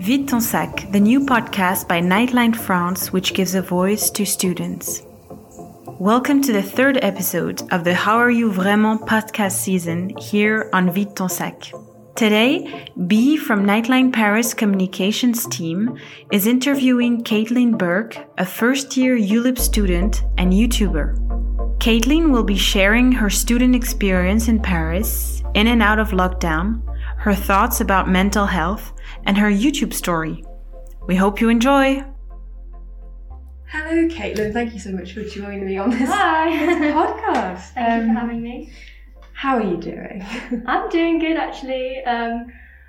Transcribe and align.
Vide 0.00 0.28
ton 0.28 0.40
sac, 0.40 0.90
the 0.92 1.00
new 1.00 1.26
podcast 1.26 1.88
by 1.88 2.00
Nightline 2.00 2.54
France, 2.54 3.12
which 3.12 3.34
gives 3.34 3.56
a 3.56 3.62
voice 3.62 4.10
to 4.10 4.24
students. 4.24 5.02
Welcome 5.98 6.40
to 6.42 6.52
the 6.52 6.62
third 6.62 6.98
episode 7.02 7.62
of 7.72 7.82
the 7.82 7.94
How 7.94 8.16
Are 8.16 8.30
You 8.30 8.52
Vraiment 8.52 9.08
podcast 9.08 9.56
season 9.56 10.16
here 10.16 10.70
on 10.72 10.92
Vide 10.92 11.16
ton 11.16 11.28
sac. 11.28 11.72
Today, 12.14 12.88
B 13.08 13.36
from 13.36 13.66
Nightline 13.66 14.12
Paris 14.12 14.54
communications 14.54 15.48
team 15.48 15.98
is 16.30 16.46
interviewing 16.46 17.24
Caitlin 17.24 17.76
Burke, 17.76 18.16
a 18.38 18.46
first 18.46 18.96
year 18.96 19.18
ULIP 19.18 19.58
student 19.58 20.22
and 20.38 20.52
YouTuber. 20.52 21.18
Caitlin 21.78 22.30
will 22.30 22.44
be 22.44 22.56
sharing 22.56 23.10
her 23.10 23.30
student 23.30 23.74
experience 23.74 24.46
in 24.46 24.60
Paris, 24.60 25.42
in 25.54 25.66
and 25.66 25.82
out 25.82 25.98
of 25.98 26.10
lockdown, 26.10 26.82
her 27.18 27.34
thoughts 27.34 27.80
about 27.80 28.08
mental 28.08 28.46
health, 28.46 28.92
and 29.28 29.36
her 29.38 29.48
YouTube 29.50 29.92
story. 29.92 30.42
We 31.06 31.14
hope 31.14 31.40
you 31.40 31.48
enjoy! 31.50 32.02
Hello, 33.70 34.08
Caitlin. 34.08 34.52
Thank 34.54 34.72
you 34.72 34.80
so 34.80 34.90
much 34.92 35.12
for 35.12 35.22
joining 35.22 35.66
me 35.66 35.76
on 35.76 35.90
this, 35.90 36.08
Hi. 36.08 36.66
this 36.66 36.94
podcast. 36.94 37.60
Thank 37.74 38.04
you 38.04 38.08
Um, 38.10 38.14
for 38.14 38.20
having 38.20 38.42
me. 38.42 38.72
How 39.34 39.56
are 39.58 39.62
you 39.62 39.76
doing? 39.76 40.24
I'm 40.66 40.88
doing 40.88 41.18
good 41.18 41.36
actually. 41.36 42.02
Um, 42.04 42.46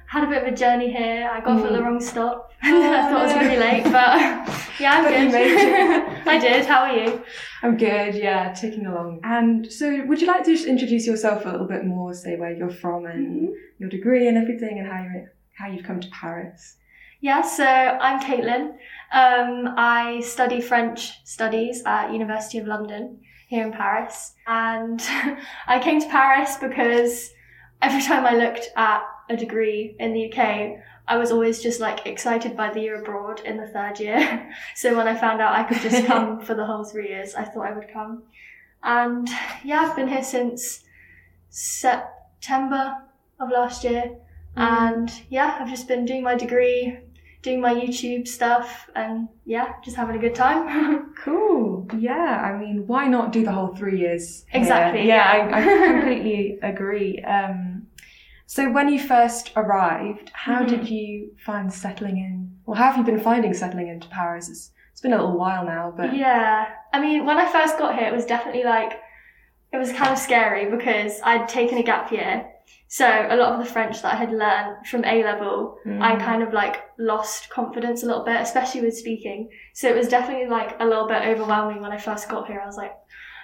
had 0.07 0.23
a 0.23 0.27
bit 0.27 0.41
of 0.47 0.53
a 0.53 0.55
journey 0.55 0.91
here. 0.91 1.29
I 1.31 1.41
got 1.41 1.59
off 1.59 1.65
at 1.65 1.71
the 1.73 1.77
Mm. 1.79 1.83
wrong 1.85 1.99
stop. 1.99 2.45
Oh, 2.63 2.91
I 2.93 3.01
thought 3.09 3.21
it 3.21 3.23
was 3.23 3.35
no. 3.35 3.41
really 3.41 3.57
late, 3.57 3.83
but 3.83 4.79
yeah, 4.79 4.91
I'm 4.93 5.03
But 5.03 5.09
good. 5.11 5.23
you 5.23 5.29
made 5.31 5.51
it. 5.51 6.27
I 6.27 6.39
did. 6.39 6.65
How 6.65 6.79
are 6.83 6.95
you? 6.97 7.23
I'm 7.63 7.77
good, 7.77 8.15
yeah, 8.15 8.51
ticking 8.53 8.85
along. 8.85 9.19
And 9.23 9.71
so, 9.71 10.03
would 10.05 10.19
you 10.21 10.27
like 10.27 10.43
to 10.45 10.51
just 10.51 10.65
introduce 10.65 11.05
yourself 11.07 11.45
a 11.45 11.49
little 11.49 11.67
bit 11.67 11.85
more, 11.85 12.13
say 12.13 12.35
where 12.37 12.51
you're 12.53 12.69
from 12.69 13.05
and 13.05 13.49
your 13.77 13.89
degree 13.89 14.27
and 14.27 14.37
everything, 14.37 14.77
and 14.79 14.87
how 14.91 15.01
you 15.03 15.27
how 15.59 15.67
you've 15.67 15.85
come 15.85 15.99
to 15.99 16.09
Paris? 16.09 16.77
Yeah, 17.21 17.41
so 17.41 17.65
I'm 17.65 18.21
Caitlin. 18.21 18.75
Um, 19.11 19.73
I 19.77 20.21
study 20.21 20.61
French 20.61 21.23
studies 21.25 21.83
at 21.85 22.13
University 22.13 22.59
of 22.59 22.67
London 22.67 23.19
here 23.49 23.65
in 23.65 23.73
Paris, 23.73 24.33
and 24.47 25.01
I 25.67 25.79
came 25.79 25.99
to 25.99 26.07
Paris 26.07 26.55
because 26.55 27.29
every 27.81 28.01
time 28.01 28.25
I 28.25 28.35
looked 28.35 28.69
at 28.77 29.03
a 29.29 29.35
degree 29.35 29.95
in 29.99 30.13
the 30.13 30.31
UK, 30.31 30.77
I 31.09 31.17
was 31.17 31.31
always 31.31 31.61
just 31.61 31.81
like 31.81 32.05
excited 32.05 32.55
by 32.55 32.69
the 32.71 32.79
year 32.79 33.01
abroad 33.01 33.41
in 33.41 33.57
the 33.57 33.67
third 33.67 33.99
year. 33.99 34.53
So 34.75 34.95
when 34.95 35.07
I 35.07 35.15
found 35.15 35.41
out 35.41 35.53
I 35.53 35.63
could 35.63 35.81
just 35.81 36.05
come 36.11 36.39
for 36.39 36.53
the 36.53 36.65
whole 36.65 36.85
three 36.85 37.09
years, 37.09 37.35
I 37.35 37.43
thought 37.43 37.67
I 37.67 37.73
would 37.73 37.91
come. 37.91 38.23
And 38.81 39.27
yeah, 39.65 39.79
I've 39.79 39.95
been 39.95 40.07
here 40.07 40.23
since 40.23 40.85
September 41.49 42.95
of 43.41 43.49
last 43.49 43.83
year. 43.83 44.15
And 44.59 45.11
yeah, 45.29 45.57
I've 45.59 45.69
just 45.69 45.87
been 45.87 46.05
doing 46.05 46.23
my 46.23 46.35
degree, 46.35 46.97
doing 47.41 47.61
my 47.61 47.73
YouTube 47.73 48.27
stuff, 48.27 48.89
and 48.95 49.27
yeah, 49.45 49.73
just 49.83 49.95
having 49.95 50.15
a 50.15 50.19
good 50.19 50.35
time. 50.35 51.05
Cool. 51.23 51.85
Yeah, 51.97 52.41
I 52.41 52.57
mean, 52.57 52.87
why 52.87 53.07
not 53.07 53.33
do 53.33 53.43
the 53.43 53.51
whole 53.51 53.75
three 53.75 53.99
years? 53.99 54.45
here? 54.49 54.61
Exactly, 54.61 55.05
Yeah, 55.05 55.47
yeah. 55.49 55.55
I, 55.55 55.59
I 55.59 55.87
completely 55.93 56.59
agree. 56.63 57.19
Um, 57.23 57.87
so, 58.45 58.71
when 58.71 58.87
you 58.89 58.99
first 58.99 59.51
arrived, 59.57 60.31
how 60.33 60.63
Mhm. 60.63 60.69
did 60.69 60.89
you 60.89 61.31
find 61.45 61.71
settling 61.71 62.17
in? 62.17 62.57
Well, 62.65 62.77
how 62.77 62.85
have 62.85 62.97
you 62.97 63.03
been 63.03 63.19
finding 63.19 63.53
settling 63.53 63.89
into 63.89 64.07
Paris? 64.07 64.49
It's, 64.49 64.71
it's 64.93 65.01
been 65.01 65.11
a 65.13 65.17
little 65.17 65.37
while 65.37 65.65
now, 65.65 65.93
but 65.95 66.15
yeah, 66.15 66.67
I 66.93 66.99
mean, 67.01 67.25
when 67.25 67.37
I 67.37 67.51
first 67.51 67.77
got 67.77 67.97
here, 67.99 68.07
it 68.07 68.13
was 68.13 68.25
definitely 68.25 68.63
like, 68.63 68.93
it 69.73 69.77
was 69.77 69.91
kind 69.91 70.11
of 70.11 70.17
scary 70.17 70.69
because 70.71 71.19
I'd 71.23 71.47
taken 71.49 71.77
a 71.77 71.83
gap 71.83 72.11
year. 72.13 72.47
So 72.91 73.05
a 73.07 73.35
lot 73.35 73.53
of 73.53 73.59
the 73.59 73.71
French 73.71 74.01
that 74.01 74.13
I 74.15 74.17
had 74.17 74.31
learned 74.31 74.87
from 74.87 75.05
A 75.05 75.23
level, 75.23 75.77
I 75.85 76.15
Mm. 76.15 76.19
kind 76.25 76.41
of 76.41 76.53
like 76.53 76.83
lost 76.97 77.49
confidence 77.51 78.01
a 78.01 78.07
little 78.07 78.23
bit, 78.25 78.41
especially 78.41 78.81
with 78.81 78.97
speaking. 78.97 79.47
So 79.75 79.87
it 79.89 79.95
was 79.95 80.07
definitely 80.07 80.47
like 80.47 80.75
a 80.79 80.85
little 80.85 81.07
bit 81.07 81.21
overwhelming 81.21 81.81
when 81.81 81.91
I 81.91 81.97
first 81.97 82.27
got 82.27 82.47
here. 82.47 82.59
I 82.59 82.65
was 82.65 82.77
like, 82.77 82.95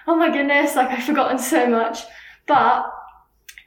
oh 0.07 0.15
my 0.15 0.31
goodness, 0.31 0.75
like 0.75 0.89
I've 0.89 1.03
forgotten 1.03 1.37
so 1.37 1.67
much. 1.67 1.99
But 2.47 2.91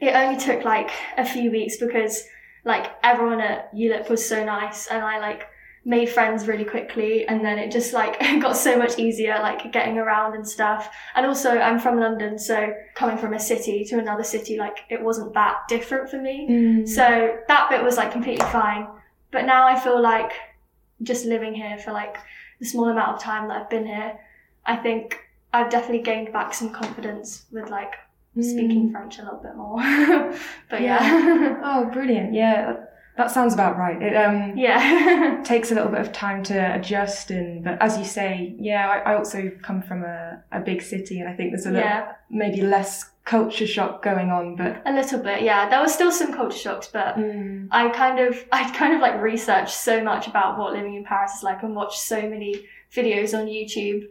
it 0.01 0.15
only 0.17 0.37
took 0.39 0.65
like 0.65 0.91
a 1.17 1.25
few 1.25 1.51
weeks 1.53 1.77
because 1.77 2.25
like 2.65 2.87
everyone 3.05 3.41
at 3.41 3.73
ULIP 3.73 4.11
was 4.11 4.29
so 4.29 4.45
nice 4.45 4.89
and 4.89 5.03
I 5.05 5.19
like 5.21 5.47
made 5.85 6.09
friends 6.09 6.47
really 6.47 6.65
quickly 6.65 7.27
and 7.27 7.45
then 7.45 7.59
it 7.59 7.71
just 7.71 7.93
like 7.93 8.19
got 8.41 8.57
so 8.57 8.77
much 8.77 8.99
easier 8.99 9.39
like 9.41 9.73
getting 9.73 9.99
around 9.99 10.35
and 10.35 10.47
stuff. 10.47 10.95
And 11.15 11.25
also 11.25 11.59
I'm 11.59 11.79
from 11.79 11.99
London, 11.99 12.39
so 12.39 12.73
coming 12.95 13.17
from 13.17 13.35
a 13.35 13.41
city 13.41 13.85
to 13.87 13.99
another 13.99 14.25
city, 14.25 14.59
like 14.59 14.81
it 14.91 15.03
wasn't 15.03 15.35
that 15.35 15.57
different 15.69 16.11
for 16.11 16.21
me. 16.21 16.47
Mm. 16.51 16.89
So 16.89 17.39
that 17.49 17.71
bit 17.71 17.83
was 17.83 17.97
like 17.97 18.13
completely 18.13 18.47
fine. 18.47 18.89
But 19.31 19.45
now 19.45 19.67
I 19.67 19.79
feel 19.79 20.01
like 20.01 20.33
just 21.03 21.25
living 21.25 21.55
here 21.55 21.79
for 21.79 21.93
like 21.93 22.17
the 22.61 22.67
small 22.67 22.89
amount 22.89 23.17
of 23.17 23.23
time 23.23 23.49
that 23.49 23.63
I've 23.63 23.71
been 23.71 23.87
here, 23.87 24.19
I 24.67 24.77
think 24.77 25.19
I've 25.53 25.71
definitely 25.71 26.03
gained 26.03 26.33
back 26.33 26.53
some 26.53 26.71
confidence 26.71 27.47
with 27.51 27.71
like 27.71 27.95
speaking 28.41 28.91
French 28.93 29.19
a 29.19 29.23
little 29.23 29.41
bit 29.43 29.57
more. 29.57 29.77
but 30.71 30.83
yeah. 30.83 31.61
Oh, 31.63 31.91
brilliant! 31.93 32.35
Yeah, 32.35 32.77
that, 33.19 33.31
sounds 33.31 33.53
about 33.53 33.77
right. 33.77 34.01
It 34.01 34.15
um 34.17 34.57
Yeah. 34.57 35.43
takes 35.45 35.71
a 35.71 35.75
little 35.75 35.91
bit 35.91 36.01
of 36.01 36.13
time 36.13 36.43
to 36.45 36.75
adjust, 36.75 37.31
and 37.31 37.63
but 37.65 37.77
as 37.83 37.99
you 37.99 38.05
say, 38.05 38.55
yeah, 38.59 38.89
I, 38.89 39.13
I 39.13 39.17
also 39.17 39.51
come 39.63 39.83
from 39.83 40.03
a, 40.05 40.43
a 40.53 40.61
big 40.61 40.81
city, 40.81 41.21
and 41.21 41.29
I 41.29 41.35
think 41.35 41.51
there's 41.53 41.67
a 41.67 41.71
little 41.71 41.87
yeah. 41.87 42.13
maybe 42.31 42.63
less 42.63 43.11
culture 43.25 43.67
shock 43.67 44.03
going 44.03 44.31
on, 44.31 44.57
but 44.57 44.81
A 44.87 44.93
little 44.93 45.19
bit, 45.23 45.43
yeah. 45.43 45.69
There 45.69 45.81
was 45.83 45.93
still 45.93 46.11
some 46.11 46.33
culture 46.33 46.57
shocks, 46.57 46.89
but 46.91 47.17
mm, 47.17 47.69
I 47.71 47.91
kind 47.91 48.19
of 48.21 48.43
I 48.53 48.71
kind 48.73 48.95
of 48.95 49.01
like 49.03 49.21
researched 49.21 49.75
so 49.75 50.03
much 50.03 50.27
about 50.29 50.59
what 50.59 50.73
living 50.73 50.95
in 50.95 51.05
Paris 51.05 51.35
is 51.37 51.43
like 51.43 51.63
and 51.63 51.77
watched 51.77 52.01
so 52.01 52.23
many 52.23 52.65
videos 52.91 53.39
on 53.39 53.45
YouTube 53.47 54.05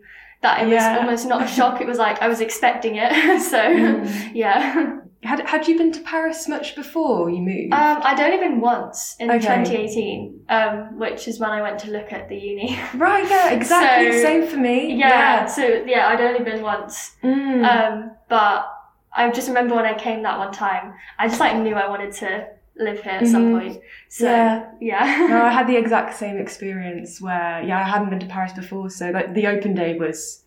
that 0.43 0.61
it 0.61 0.69
Yeah. 0.69 0.91
was 0.91 0.99
almost 0.99 1.27
not 1.27 1.41
a 1.43 1.47
shock. 1.47 1.81
It 1.81 1.87
was 1.87 1.97
like 1.97 2.21
I 2.21 2.27
was 2.27 2.41
expecting 2.41 2.95
it. 2.97 3.41
so 3.53 3.57
Mm. 3.57 4.31
yeah. 4.35 4.99
Had 5.23 5.39
had 5.47 5.67
you 5.67 5.77
been 5.77 5.91
to 5.93 5.99
Paris 6.01 6.47
much 6.47 6.75
before 6.75 7.29
you 7.29 7.41
moved? 7.41 7.73
Um, 7.73 7.99
I'd 8.03 8.19
only 8.19 8.37
been 8.37 8.59
once 8.61 9.15
in 9.19 9.29
Okay. 9.31 9.39
2018, 9.39 10.41
um, 10.49 10.97
which 10.99 11.27
is 11.27 11.39
when 11.39 11.49
I 11.49 11.61
went 11.61 11.79
to 11.79 11.91
look 11.91 12.13
at 12.13 12.29
the 12.29 12.35
uni. 12.37 12.79
right, 12.95 13.27
yeah, 13.29 13.49
exactly. 13.51 14.11
so- 14.11 14.21
Same 14.23 14.47
for 14.47 14.57
me. 14.57 14.93
yeah, 14.95 15.45
so 15.45 15.63
yeah, 15.85 16.07
I'd 16.07 16.21
only 16.21 16.43
been 16.43 16.61
once. 16.61 17.15
Mm. 17.23 17.63
Um, 17.65 18.11
but 18.29 18.67
I 19.15 19.29
just 19.31 19.47
remember 19.47 19.75
when 19.75 19.85
I 19.85 19.97
came 19.97 20.21
that 20.23 20.37
one 20.37 20.51
time, 20.51 20.93
I 21.17 21.27
just 21.27 21.39
like 21.39 21.55
knew 21.57 21.73
I 21.75 21.89
wanted 21.89 22.11
to 22.13 22.47
live 22.79 23.01
here 23.01 23.13
at 23.13 23.25
some 23.27 23.45
Mhm. 23.53 23.59
point. 23.59 23.81
So 24.09 24.25
Yeah. 24.25 24.65
yeah. 24.79 25.27
no, 25.29 25.41
I 25.41 25.49
had 25.51 25.65
the 25.71 25.75
exact 25.77 26.13
same 26.15 26.37
experience 26.37 27.19
where, 27.19 27.63
yeah, 27.63 27.79
I 27.79 27.83
hadn't 27.83 28.11
been 28.11 28.19
to 28.19 28.27
Paris 28.27 28.53
before, 28.53 28.91
so 28.91 29.09
like 29.09 29.33
the 29.33 29.47
open 29.47 29.73
day 29.73 29.97
was 29.97 30.43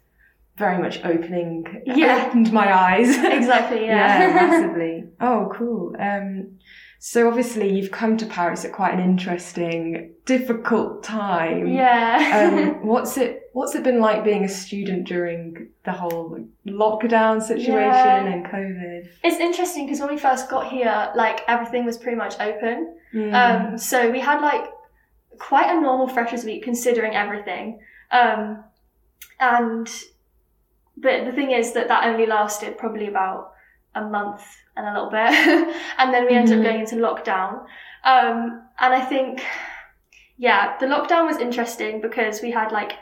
very 0.61 0.79
much 0.81 0.97
opening. 1.05 1.65
Yeah. 1.85 2.27
opened 2.29 2.53
my 2.53 2.69
eyes. 2.73 3.09
exactly. 3.41 3.85
yeah, 3.87 4.29
Yeah. 4.29 4.35
massively. 4.47 5.05
Oh, 5.21 5.51
cool. 5.57 5.97
Um, 5.99 6.59
so 7.01 7.27
obviously 7.29 7.67
you've 7.75 7.91
come 7.91 8.17
to 8.19 8.27
Paris 8.27 8.65
at 8.67 8.73
quite 8.73 8.93
an 8.95 9.01
interesting, 9.01 10.13
difficult 10.27 11.03
time. 11.03 11.67
yeah. 11.67 12.51
Um, 12.53 12.87
what's 12.93 13.17
it 13.17 13.39
What's 13.53 13.75
it 13.75 13.83
been 13.83 13.99
like 14.01 14.23
being 14.23 14.45
a 14.45 14.49
student 14.49 15.09
during 15.09 15.71
the 15.85 15.91
whole 15.91 16.39
lockdown 16.69 17.43
situation 17.43 17.83
Yeah. 17.83 18.25
and 18.33 18.45
COVID? 18.47 19.09
it's 19.25 19.41
interesting 19.41 19.87
because 19.87 19.99
when 19.99 20.09
we 20.11 20.19
first 20.19 20.49
got 20.49 20.71
here, 20.71 21.11
like 21.17 21.41
everything 21.49 21.85
was 21.85 21.99
pretty 21.99 22.17
much 22.17 22.39
open. 22.39 22.95
Mm. 23.13 23.33
Um, 23.35 23.77
so 23.79 24.09
we 24.09 24.21
had 24.21 24.41
like 24.41 24.67
quite 25.39 25.69
a 25.77 25.81
normal 25.81 26.07
freshers 26.07 26.45
week 26.45 26.63
considering 26.63 27.17
everything. 27.17 27.81
Um, 28.13 28.63
and 29.41 29.89
but 31.03 31.25
the 31.27 31.33
thing 31.33 31.51
is 31.53 31.73
that 31.73 31.89
that 31.89 32.05
only 32.05 32.27
lasted 32.27 32.79
probably 32.79 33.09
about 33.09 33.53
a 33.95 34.03
month 34.03 34.43
and 34.77 34.87
a 34.87 34.93
little 34.95 35.11
bit, 35.11 35.31
and 35.99 36.13
then 36.15 36.27
we 36.27 36.33
ended 36.35 36.55
Mhm. 36.57 36.59
up 36.61 36.65
going 36.69 36.81
into 36.81 36.97
lockdown. 36.97 37.53
Um, 38.05 38.63
and 38.79 38.95
I 38.95 39.01
think, 39.01 39.43
yeah, 40.39 40.77
the 40.79 40.87
lockdown 40.87 41.27
was 41.27 41.39
interesting 41.39 42.01
because 42.01 42.41
we 42.43 42.51
had 42.51 42.73
like 42.73 42.93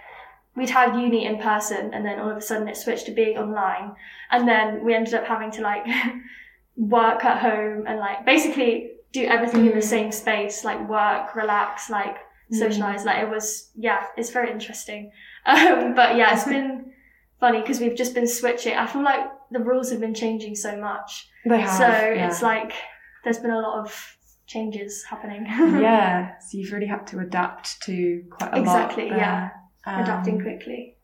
we'd 0.56 0.70
had 0.70 0.96
uni 1.00 1.24
in 1.24 1.38
person, 1.38 1.94
and 1.94 2.04
then 2.04 2.18
all 2.18 2.30
of 2.30 2.36
a 2.36 2.40
sudden 2.40 2.66
it 2.68 2.76
switched 2.76 3.06
to 3.06 3.12
being 3.12 3.38
online, 3.38 3.94
and 4.32 4.48
then 4.48 4.84
we 4.84 4.94
ended 4.94 5.14
up 5.14 5.24
having 5.24 5.50
to 5.52 5.60
like 5.62 5.84
work 6.76 7.24
at 7.24 7.38
home 7.38 7.84
and 7.86 7.98
like 8.00 8.24
basically 8.26 8.90
do 9.12 9.24
everything 9.24 9.66
in 9.66 9.72
the 9.72 9.78
Mm. 9.86 9.94
same 9.96 10.12
space, 10.12 10.64
like 10.64 10.80
work, 10.88 11.34
relax, 11.34 11.88
like 11.90 12.16
Mm. 12.50 12.56
socialize. 12.58 13.04
Like 13.04 13.22
it 13.22 13.28
was, 13.30 13.70
yeah, 13.76 14.02
it's 14.16 14.30
very 14.30 14.50
interesting. 14.50 15.12
Um, 15.46 15.94
but 15.94 16.16
yeah, 16.16 16.34
it's 16.34 16.44
been 16.44 16.92
funny 17.40 17.60
because 17.60 17.80
we've 17.80 17.96
just 17.96 18.14
been 18.14 18.26
switching. 18.28 18.74
I 18.74 18.86
feel 18.86 19.02
like 19.02 19.20
the 19.50 19.60
rules 19.60 19.90
have 19.90 20.00
been 20.00 20.14
changing 20.14 20.54
so 20.54 20.76
much. 20.76 21.28
they 21.46 21.60
have. 21.60 21.70
so 21.76 21.86
yeah. 21.86 22.28
it's 22.28 22.42
like 22.42 22.72
there's 23.24 23.38
been 23.38 23.50
a 23.50 23.60
lot 23.60 23.78
of 23.80 24.16
changes 24.46 25.04
happening. 25.04 25.44
yeah, 25.48 26.38
so 26.40 26.58
you've 26.58 26.72
really 26.72 26.86
had 26.86 27.06
to 27.08 27.18
adapt 27.20 27.80
to 27.82 28.22
quite 28.30 28.54
a 28.54 28.60
Exactly, 28.60 29.04
lot. 29.04 29.10
there. 29.10 29.18
yeah. 29.18 29.50
Adapting 30.02 30.36
Um, 30.36 30.42
quickly. 30.42 30.96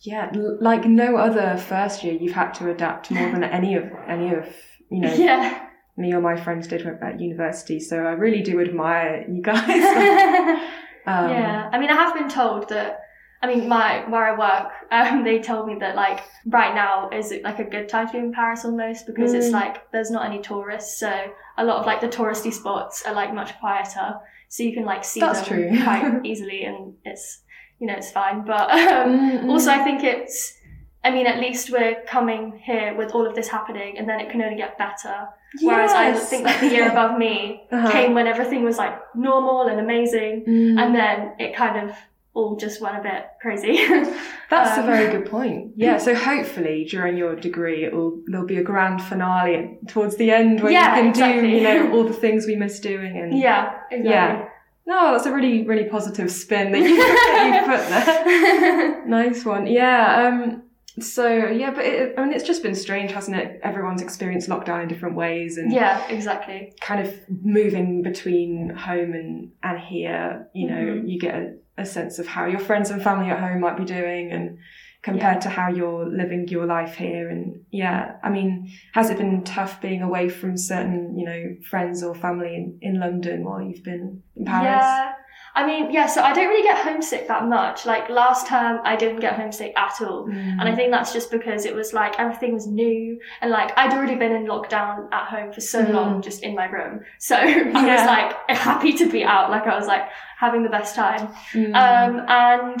Yeah, 0.00 0.30
l- 0.34 0.58
like 0.60 0.84
no 0.86 1.16
other 1.16 1.56
first 1.58 2.02
year, 2.04 2.14
you've 2.14 2.34
had 2.34 2.52
to 2.54 2.70
adapt 2.70 3.10
more 3.10 3.30
than 3.30 3.44
any 3.44 3.74
of 3.76 3.84
any 4.08 4.32
of 4.34 4.46
you 4.90 5.00
know 5.00 5.12
Yeah. 5.14 5.66
me 5.96 6.12
or 6.14 6.20
my 6.20 6.36
friends 6.36 6.66
did 6.66 6.86
at 6.86 7.20
university. 7.20 7.80
So 7.80 7.98
I 7.98 8.12
really 8.12 8.42
do 8.42 8.60
admire 8.60 9.24
you 9.28 9.42
guys. 9.42 9.60
um, 11.06 11.30
yeah, 11.30 11.68
I 11.72 11.78
mean, 11.78 11.90
I 11.90 11.94
have 11.94 12.14
been 12.14 12.28
told 12.28 12.68
that. 12.70 13.00
I 13.42 13.46
mean, 13.46 13.68
my 13.68 14.08
where 14.08 14.24
I 14.24 14.38
work, 14.38 14.72
um, 14.90 15.24
they 15.24 15.40
told 15.40 15.66
me 15.66 15.76
that 15.80 15.96
like 15.96 16.20
right 16.46 16.74
now 16.74 17.08
is 17.10 17.32
like 17.42 17.58
a 17.58 17.64
good 17.64 17.88
time 17.88 18.06
to 18.08 18.12
be 18.12 18.18
in 18.18 18.32
Paris 18.32 18.64
almost 18.64 19.06
because 19.06 19.32
mm. 19.32 19.36
it's 19.36 19.50
like 19.50 19.90
there's 19.92 20.10
not 20.10 20.26
any 20.26 20.40
tourists, 20.40 20.98
so 20.98 21.32
a 21.58 21.64
lot 21.64 21.78
of 21.78 21.86
like 21.86 22.00
the 22.00 22.08
touristy 22.08 22.52
spots 22.52 23.04
are 23.06 23.14
like 23.14 23.34
much 23.34 23.58
quieter, 23.58 24.16
so 24.48 24.62
you 24.62 24.72
can 24.72 24.84
like 24.84 25.04
see 25.04 25.20
That's 25.20 25.48
them 25.48 25.70
true. 25.70 25.82
quite 25.82 26.20
easily, 26.24 26.64
and 26.64 26.94
it's 27.04 27.42
you 27.78 27.86
know 27.86 27.94
it's 27.94 28.10
fine. 28.10 28.44
But 28.44 28.70
um, 28.70 29.18
mm-hmm. 29.18 29.50
also, 29.50 29.70
I 29.70 29.84
think 29.84 30.04
it's 30.04 30.58
I 31.02 31.10
mean, 31.10 31.26
at 31.26 31.40
least 31.40 31.70
we're 31.70 32.02
coming 32.06 32.60
here 32.62 32.94
with 32.94 33.12
all 33.12 33.26
of 33.26 33.34
this 33.34 33.48
happening, 33.48 33.96
and 33.96 34.06
then 34.06 34.20
it 34.20 34.30
can 34.30 34.42
only 34.42 34.56
get 34.56 34.76
better. 34.76 35.28
Yes. 35.58 35.62
Whereas 35.62 35.92
I 35.92 36.12
think 36.12 36.44
like 36.44 36.60
the 36.60 36.68
year 36.68 36.90
above 36.90 37.18
me 37.18 37.64
uh-huh. 37.72 37.90
came 37.90 38.14
when 38.14 38.26
everything 38.26 38.62
was 38.64 38.76
like 38.76 39.00
normal 39.14 39.66
and 39.68 39.80
amazing, 39.80 40.44
mm. 40.46 40.78
and 40.78 40.94
then 40.94 41.32
it 41.38 41.56
kind 41.56 41.88
of 41.88 41.96
all 42.32 42.56
just 42.56 42.80
went 42.80 42.96
a 42.96 43.02
bit 43.02 43.26
crazy. 43.40 43.86
That's 44.50 44.78
um, 44.78 44.84
a 44.84 44.86
very 44.86 45.10
good 45.10 45.30
point. 45.30 45.72
Yeah, 45.76 45.98
so 45.98 46.14
hopefully 46.14 46.86
during 46.88 47.16
your 47.16 47.34
degree, 47.34 47.84
it 47.84 47.92
will 47.92 48.22
there'll 48.26 48.46
be 48.46 48.58
a 48.58 48.62
grand 48.62 49.02
finale 49.02 49.78
towards 49.88 50.16
the 50.16 50.30
end 50.30 50.62
where 50.62 50.72
yeah, 50.72 50.96
you 50.96 51.02
can 51.02 51.10
exactly. 51.10 51.50
do 51.50 51.56
you 51.56 51.62
know 51.62 51.92
all 51.92 52.04
the 52.04 52.12
things 52.24 52.46
we 52.46 52.56
miss 52.56 52.78
doing 52.80 53.18
and 53.18 53.38
yeah, 53.38 53.78
exactly. 53.90 54.10
yeah. 54.10 54.48
No, 54.86 55.12
that's 55.12 55.26
a 55.26 55.32
really 55.32 55.66
really 55.66 55.88
positive 55.88 56.30
spin 56.30 56.72
that 56.72 56.78
you, 56.78 56.96
that 56.96 57.54
you 57.54 57.70
put 57.70 57.88
there. 57.88 59.06
nice 59.06 59.44
one. 59.44 59.66
Yeah. 59.66 60.28
Um, 60.28 60.62
so 60.98 61.28
yeah, 61.28 61.70
but 61.70 61.84
it, 61.84 62.14
I 62.18 62.24
mean, 62.24 62.32
it's 62.32 62.44
just 62.44 62.62
been 62.62 62.74
strange, 62.74 63.12
hasn't 63.12 63.36
it? 63.36 63.60
Everyone's 63.62 64.02
experienced 64.02 64.48
lockdown 64.48 64.82
in 64.82 64.88
different 64.88 65.14
ways, 65.14 65.56
and 65.56 65.72
yeah, 65.72 66.06
exactly. 66.08 66.72
Kind 66.80 67.06
of 67.06 67.14
moving 67.42 68.02
between 68.02 68.70
home 68.70 69.12
and 69.12 69.52
and 69.62 69.78
here, 69.78 70.48
you 70.54 70.68
know, 70.68 70.74
mm-hmm. 70.74 71.06
you 71.06 71.18
get 71.18 71.34
a, 71.34 71.54
a, 71.80 71.86
sense 71.86 72.18
of 72.18 72.26
how 72.26 72.46
your 72.46 72.60
friends 72.60 72.90
and 72.90 73.02
family 73.02 73.30
at 73.30 73.40
home 73.40 73.60
might 73.60 73.76
be 73.76 73.84
doing, 73.84 74.32
and 74.32 74.58
compared 75.02 75.36
yeah. 75.36 75.40
to 75.40 75.48
how 75.48 75.68
you're 75.68 76.06
living 76.06 76.46
your 76.48 76.66
life 76.66 76.94
here. 76.94 77.28
And 77.28 77.64
yeah, 77.70 78.16
I 78.22 78.28
mean, 78.28 78.70
has 78.92 79.10
it 79.10 79.18
been 79.18 79.42
tough 79.44 79.80
being 79.80 80.02
away 80.02 80.28
from 80.28 80.56
certain, 80.56 81.16
you 81.16 81.24
know, 81.24 81.56
friends 81.70 82.02
or 82.02 82.14
family 82.14 82.54
in, 82.54 82.78
in 82.82 83.00
London 83.00 83.44
while 83.44 83.62
you've 83.62 83.82
been 83.82 84.22
in 84.36 84.44
Paris? 84.44 84.66
Yeah. 84.66 85.12
I 85.54 85.66
mean, 85.66 85.90
yeah, 85.90 86.06
so 86.06 86.22
I 86.22 86.32
don't 86.32 86.48
really 86.48 86.62
get 86.62 86.78
homesick 86.78 87.26
that 87.28 87.46
much. 87.46 87.84
Like 87.84 88.08
last 88.08 88.46
term, 88.46 88.80
I 88.84 88.94
didn't 88.96 89.20
get 89.20 89.34
homesick 89.34 89.72
at 89.76 90.00
all. 90.00 90.28
Mm. 90.28 90.58
And 90.60 90.62
I 90.62 90.74
think 90.74 90.92
that's 90.92 91.12
just 91.12 91.30
because 91.30 91.64
it 91.64 91.74
was 91.74 91.92
like 91.92 92.18
everything 92.18 92.54
was 92.54 92.66
new. 92.66 93.18
And 93.40 93.50
like 93.50 93.76
I'd 93.76 93.92
already 93.92 94.14
been 94.14 94.32
in 94.32 94.46
lockdown 94.46 95.08
at 95.12 95.26
home 95.26 95.52
for 95.52 95.60
so 95.60 95.84
mm. 95.84 95.92
long, 95.92 96.22
just 96.22 96.42
in 96.42 96.54
my 96.54 96.66
room. 96.66 97.00
So 97.18 97.36
yeah. 97.40 97.72
I 97.74 97.96
was 97.96 98.06
like 98.06 98.58
happy 98.58 98.92
to 98.94 99.10
be 99.10 99.24
out. 99.24 99.50
Like 99.50 99.66
I 99.66 99.76
was 99.76 99.86
like 99.86 100.08
having 100.38 100.62
the 100.62 100.70
best 100.70 100.94
time. 100.94 101.28
Mm. 101.52 101.74
Um, 101.74 102.24
and 102.28 102.80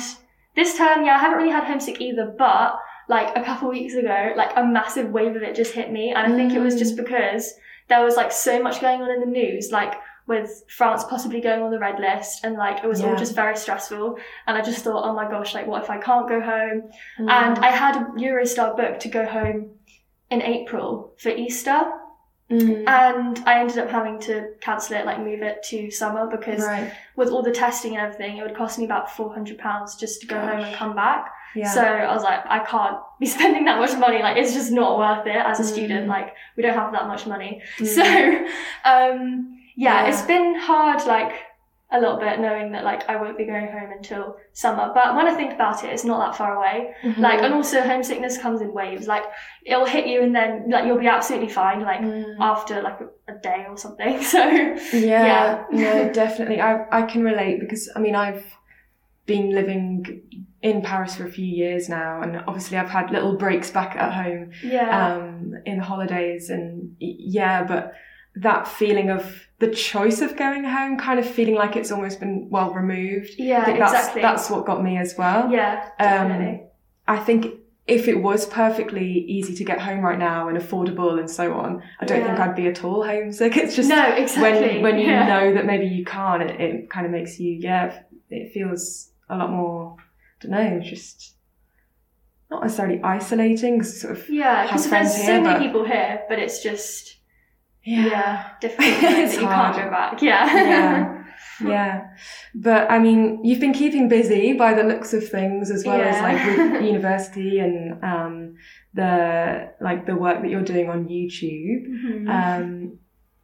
this 0.54 0.76
term, 0.76 1.04
yeah, 1.04 1.16
I 1.16 1.18
haven't 1.18 1.38
really 1.38 1.50
had 1.50 1.64
homesick 1.64 2.00
either, 2.00 2.34
but 2.38 2.78
like 3.08 3.36
a 3.36 3.42
couple 3.42 3.68
weeks 3.68 3.94
ago, 3.94 4.32
like 4.36 4.52
a 4.56 4.64
massive 4.64 5.10
wave 5.10 5.34
of 5.34 5.42
it 5.42 5.56
just 5.56 5.72
hit 5.72 5.90
me. 5.90 6.10
And 6.10 6.32
I 6.32 6.36
think 6.36 6.52
it 6.52 6.60
was 6.60 6.76
just 6.76 6.94
mm. 6.94 6.98
because 6.98 7.52
there 7.88 8.04
was 8.04 8.14
like 8.14 8.30
so 8.30 8.62
much 8.62 8.80
going 8.80 9.02
on 9.02 9.10
in 9.10 9.20
the 9.20 9.26
news. 9.26 9.70
Like 9.72 9.94
with 10.30 10.62
France 10.68 11.02
possibly 11.02 11.40
going 11.40 11.60
on 11.60 11.72
the 11.72 11.78
red 11.80 11.98
list 11.98 12.44
and 12.44 12.54
like 12.54 12.84
it 12.84 12.86
was 12.86 13.00
yeah. 13.00 13.08
all 13.08 13.16
just 13.16 13.34
very 13.34 13.56
stressful 13.56 14.16
and 14.46 14.56
I 14.56 14.62
just 14.62 14.84
thought 14.84 15.04
oh 15.04 15.12
my 15.12 15.28
gosh 15.28 15.54
like 15.54 15.66
what 15.66 15.82
if 15.82 15.90
I 15.90 15.98
can't 15.98 16.28
go 16.28 16.40
home 16.40 16.88
mm. 17.18 17.28
and 17.28 17.58
I 17.58 17.72
had 17.72 17.96
a 17.96 18.04
Eurostar 18.10 18.76
book 18.76 19.00
to 19.00 19.08
go 19.08 19.26
home 19.26 19.72
in 20.30 20.40
April 20.40 21.12
for 21.18 21.30
Easter 21.30 21.82
mm. 22.48 22.84
and 22.86 23.40
I 23.44 23.58
ended 23.58 23.78
up 23.78 23.90
having 23.90 24.20
to 24.20 24.52
cancel 24.60 24.98
it 24.98 25.04
like 25.04 25.18
move 25.18 25.42
it 25.42 25.64
to 25.64 25.90
summer 25.90 26.28
because 26.28 26.62
right. 26.62 26.92
with 27.16 27.30
all 27.30 27.42
the 27.42 27.50
testing 27.50 27.96
and 27.96 28.06
everything 28.06 28.36
it 28.36 28.42
would 28.44 28.56
cost 28.56 28.78
me 28.78 28.84
about 28.84 29.10
400 29.10 29.58
pounds 29.58 29.96
just 29.96 30.20
to 30.20 30.28
go 30.28 30.36
gosh. 30.36 30.52
home 30.52 30.60
and 30.60 30.76
come 30.76 30.94
back 30.94 31.32
yeah. 31.56 31.72
So 31.72 31.82
I 31.82 32.14
was 32.14 32.22
like, 32.22 32.46
I 32.46 32.60
can't 32.60 32.98
be 33.18 33.26
spending 33.34 33.64
that 33.64 33.80
much 33.80 33.98
money. 33.98 34.22
Like, 34.22 34.36
it's 34.36 34.54
just 34.54 34.70
not 34.70 34.96
worth 34.96 35.26
it 35.26 35.34
as 35.34 35.58
a 35.58 35.64
mm. 35.64 35.66
student. 35.66 36.06
Like, 36.06 36.36
we 36.56 36.62
don't 36.62 36.74
have 36.74 36.92
that 36.92 37.08
much 37.08 37.26
money. 37.26 37.60
Mm. 37.78 37.86
So, 37.88 38.46
um, 38.88 39.59
yeah, 39.76 40.02
yeah, 40.02 40.08
it's 40.08 40.22
been 40.22 40.54
hard, 40.56 41.06
like 41.06 41.32
a 41.92 41.98
little 41.98 42.18
bit, 42.18 42.38
knowing 42.38 42.70
that 42.72 42.84
like 42.84 43.08
I 43.08 43.16
won't 43.16 43.36
be 43.36 43.44
going 43.44 43.66
home 43.66 43.90
until 43.90 44.36
summer. 44.52 44.92
But 44.94 45.16
when 45.16 45.26
I 45.26 45.34
think 45.34 45.52
about 45.52 45.82
it, 45.82 45.92
it's 45.92 46.04
not 46.04 46.24
that 46.24 46.38
far 46.38 46.56
away. 46.56 46.94
Mm-hmm. 47.02 47.20
Like, 47.20 47.42
and 47.42 47.52
also 47.52 47.82
homesickness 47.82 48.38
comes 48.38 48.60
in 48.60 48.72
waves. 48.72 49.08
Like, 49.08 49.24
it'll 49.64 49.86
hit 49.86 50.06
you, 50.06 50.22
and 50.22 50.34
then 50.34 50.70
like 50.70 50.86
you'll 50.86 51.00
be 51.00 51.08
absolutely 51.08 51.48
fine. 51.48 51.80
Like 51.82 52.00
mm. 52.00 52.36
after 52.38 52.80
like 52.80 53.00
a, 53.00 53.32
a, 53.32 53.38
day 53.38 53.66
or 53.68 53.76
something. 53.76 54.22
So 54.30 54.38
yeah, 54.38 54.76
yeah, 54.92 55.64
no, 55.72 56.12
definitely. 56.12 56.60
I 56.60 56.86
I 56.92 57.02
can 57.02 57.24
relate 57.24 57.58
because 57.58 57.90
I 57.96 57.98
mean 57.98 58.14
I've 58.14 58.44
been 59.26 59.50
living 59.50 60.22
in 60.62 60.82
Paris 60.82 61.16
for 61.16 61.26
a 61.26 61.30
few 61.30 61.46
years 61.46 61.88
now, 61.88 62.22
and 62.22 62.36
obviously 62.46 62.76
I've 62.76 62.90
had 62.90 63.10
little 63.10 63.36
breaks 63.36 63.70
back 63.70 63.96
at 63.96 64.12
home. 64.12 64.52
Yeah. 64.62 65.14
Um, 65.14 65.54
in 65.66 65.78
the 65.78 65.84
holidays, 65.84 66.50
and 66.50 66.94
yeah, 67.00 67.64
but 67.64 67.94
that 68.36 68.68
feeling 68.68 69.10
of 69.10 69.48
the 69.60 69.68
choice 69.68 70.22
of 70.22 70.36
going 70.36 70.64
home 70.64 70.98
kind 70.98 71.20
of 71.20 71.26
feeling 71.28 71.54
like 71.54 71.76
it's 71.76 71.92
almost 71.92 72.18
been 72.18 72.48
well 72.48 72.72
removed. 72.72 73.34
Yeah, 73.38 73.60
I 73.60 73.64
think 73.66 73.78
exactly. 73.78 74.22
That's, 74.22 74.48
that's 74.48 74.50
what 74.50 74.66
got 74.66 74.82
me 74.82 74.96
as 74.96 75.14
well. 75.16 75.50
Yeah, 75.52 75.90
definitely. 75.98 76.60
Um, 76.62 76.66
I 77.06 77.18
think 77.18 77.60
if 77.86 78.08
it 78.08 78.22
was 78.22 78.46
perfectly 78.46 79.06
easy 79.06 79.54
to 79.54 79.64
get 79.64 79.78
home 79.80 80.00
right 80.00 80.18
now 80.18 80.48
and 80.48 80.56
affordable 80.56 81.18
and 81.18 81.30
so 81.30 81.52
on, 81.52 81.82
I 82.00 82.06
don't 82.06 82.20
yeah. 82.20 82.26
think 82.28 82.40
I'd 82.40 82.56
be 82.56 82.68
at 82.68 82.82
all 82.82 83.04
homesick. 83.04 83.54
It's 83.56 83.76
just 83.76 83.90
no, 83.90 84.08
exactly. 84.14 84.80
when 84.80 84.82
when 84.82 84.98
you 84.98 85.06
yeah. 85.06 85.26
know 85.26 85.54
that 85.54 85.66
maybe 85.66 85.86
you 85.86 86.06
can't, 86.06 86.42
it, 86.42 86.58
it 86.58 86.90
kind 86.90 87.04
of 87.04 87.12
makes 87.12 87.38
you 87.38 87.52
yeah, 87.52 88.02
it 88.30 88.52
feels 88.52 89.10
a 89.28 89.36
lot 89.36 89.50
more. 89.50 89.96
I 89.98 90.46
don't 90.46 90.52
know, 90.52 90.80
just 90.80 91.34
not 92.50 92.62
necessarily 92.62 93.02
isolating. 93.02 93.82
Sort 93.82 94.16
of 94.16 94.26
yeah, 94.30 94.62
because 94.62 94.88
there's 94.88 95.14
so 95.14 95.22
here, 95.22 95.42
many 95.42 95.66
people 95.66 95.84
here, 95.84 96.22
but 96.30 96.38
it's 96.38 96.62
just 96.62 97.16
yeah, 97.90 98.06
yeah 98.06 98.50
difficult 98.60 98.88
you 99.40 99.46
hard. 99.46 99.74
can't 99.74 99.84
go 99.84 99.90
back. 99.90 100.22
Yeah. 100.22 100.54
yeah. 100.54 101.24
yeah. 101.64 102.06
But 102.54 102.90
I 102.90 102.98
mean, 102.98 103.44
you've 103.44 103.60
been 103.60 103.72
keeping 103.72 104.08
busy 104.08 104.52
by 104.52 104.74
the 104.74 104.82
looks 104.82 105.12
of 105.12 105.28
things 105.28 105.70
as 105.70 105.84
well 105.84 105.98
yeah. 105.98 106.08
as 106.08 106.22
like 106.22 106.58
with 106.58 106.82
university 106.92 107.58
and 107.58 108.02
um, 108.02 108.54
the 108.94 109.72
like 109.80 110.06
the 110.06 110.16
work 110.16 110.42
that 110.42 110.50
you're 110.50 110.62
doing 110.62 110.88
on 110.88 111.08
YouTube. 111.08 111.86
Mm-hmm. 111.88 112.28
Um, 112.30 112.98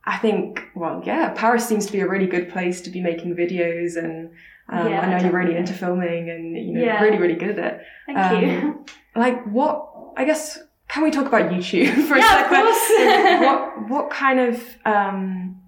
I 0.05 0.19
think, 0.19 0.63
well, 0.77 1.03
yeah, 1.05 1.31
Paris 1.31 1.67
seems 1.67 1.87
to 1.87 1.93
be 1.93 2.01
a 2.01 2.09
really 2.09 2.27
good 2.27 2.49
place 2.49 2.81
to 2.83 2.91
be 2.91 3.01
making 3.01 3.35
videos 3.35 3.97
and 3.97 4.31
um, 4.69 4.89
yeah, 4.89 5.01
I 5.01 5.07
know 5.07 5.13
definitely. 5.13 5.29
you're 5.29 5.39
really 5.39 5.57
into 5.57 5.73
filming 5.73 6.31
and 6.31 6.57
you 6.57 6.75
know 6.75 6.81
yeah. 6.81 7.01
really 7.01 7.19
really 7.19 7.35
good 7.35 7.59
at 7.59 7.75
it. 7.75 7.81
Thank 8.07 8.19
um, 8.19 8.45
you. 8.45 8.85
Like 9.15 9.45
what? 9.47 9.93
I 10.17 10.25
guess 10.25 10.59
can 10.89 11.03
we 11.03 11.11
talk 11.11 11.27
about 11.27 11.51
YouTube 11.51 11.93
for 12.09 12.17
yeah, 12.17 12.47
a 12.47 12.49
second? 12.49 12.59
Of 12.59 12.65
course. 12.65 13.41
what 13.41 13.89
what 13.91 14.11
kind 14.11 14.41
of 14.41 14.63
um, 14.85 15.61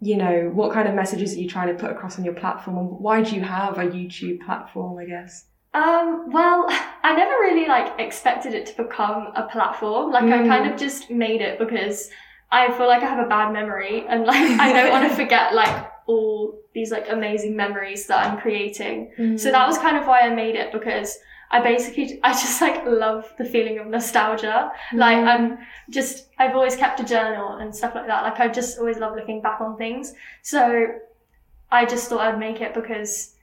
you 0.00 0.16
know 0.16 0.50
what 0.52 0.72
kind 0.72 0.88
of 0.88 0.94
messages 0.94 1.34
are 1.34 1.40
you 1.40 1.48
trying 1.48 1.68
to 1.68 1.74
put 1.74 1.90
across 1.90 2.18
on 2.18 2.24
your 2.24 2.34
platform, 2.34 2.78
and 2.78 2.90
why 2.98 3.22
do 3.22 3.34
you 3.36 3.42
have 3.42 3.78
a 3.78 3.84
YouTube 3.84 4.44
platform? 4.44 4.98
I 4.98 5.04
guess. 5.04 5.44
Um, 5.74 6.30
well, 6.30 6.66
I 7.02 7.14
never 7.16 7.32
really 7.40 7.66
like 7.66 7.98
expected 7.98 8.54
it 8.54 8.66
to 8.66 8.82
become 8.82 9.28
a 9.34 9.44
platform. 9.50 10.12
Like 10.12 10.24
mm. 10.24 10.32
I 10.32 10.46
kind 10.46 10.70
of 10.70 10.78
just 10.78 11.10
made 11.10 11.40
it 11.40 11.58
because 11.58 12.10
I 12.50 12.70
feel 12.76 12.86
like 12.86 13.02
I 13.02 13.06
have 13.06 13.24
a 13.24 13.28
bad 13.28 13.52
memory 13.52 14.04
and 14.08 14.24
like 14.24 14.60
I 14.60 14.72
don't 14.72 14.90
want 14.90 15.08
to 15.08 15.16
forget 15.16 15.54
like 15.54 15.90
all 16.06 16.58
these 16.74 16.90
like 16.90 17.06
amazing 17.08 17.56
memories 17.56 18.06
that 18.06 18.26
I'm 18.26 18.38
creating. 18.38 19.12
Mm. 19.18 19.40
So 19.40 19.50
that 19.50 19.66
was 19.66 19.78
kind 19.78 19.96
of 19.96 20.06
why 20.06 20.20
I 20.20 20.34
made 20.34 20.56
it 20.56 20.72
because 20.72 21.18
I 21.52 21.60
basically, 21.60 22.18
I 22.24 22.32
just 22.32 22.60
like 22.60 22.84
love 22.86 23.32
the 23.38 23.44
feeling 23.44 23.78
of 23.78 23.86
nostalgia. 23.86 24.72
Mm. 24.92 24.98
Like 24.98 25.18
I'm 25.18 25.58
just, 25.90 26.28
I've 26.38 26.56
always 26.56 26.74
kept 26.74 27.00
a 27.00 27.04
journal 27.04 27.56
and 27.56 27.74
stuff 27.74 27.94
like 27.94 28.06
that. 28.06 28.22
Like 28.24 28.40
I 28.40 28.48
just 28.48 28.78
always 28.78 28.98
love 28.98 29.14
looking 29.14 29.40
back 29.40 29.60
on 29.60 29.76
things. 29.76 30.14
So 30.42 30.88
I 31.70 31.84
just 31.84 32.08
thought 32.08 32.20
I'd 32.20 32.38
make 32.38 32.60
it 32.60 32.74
because 32.74 33.34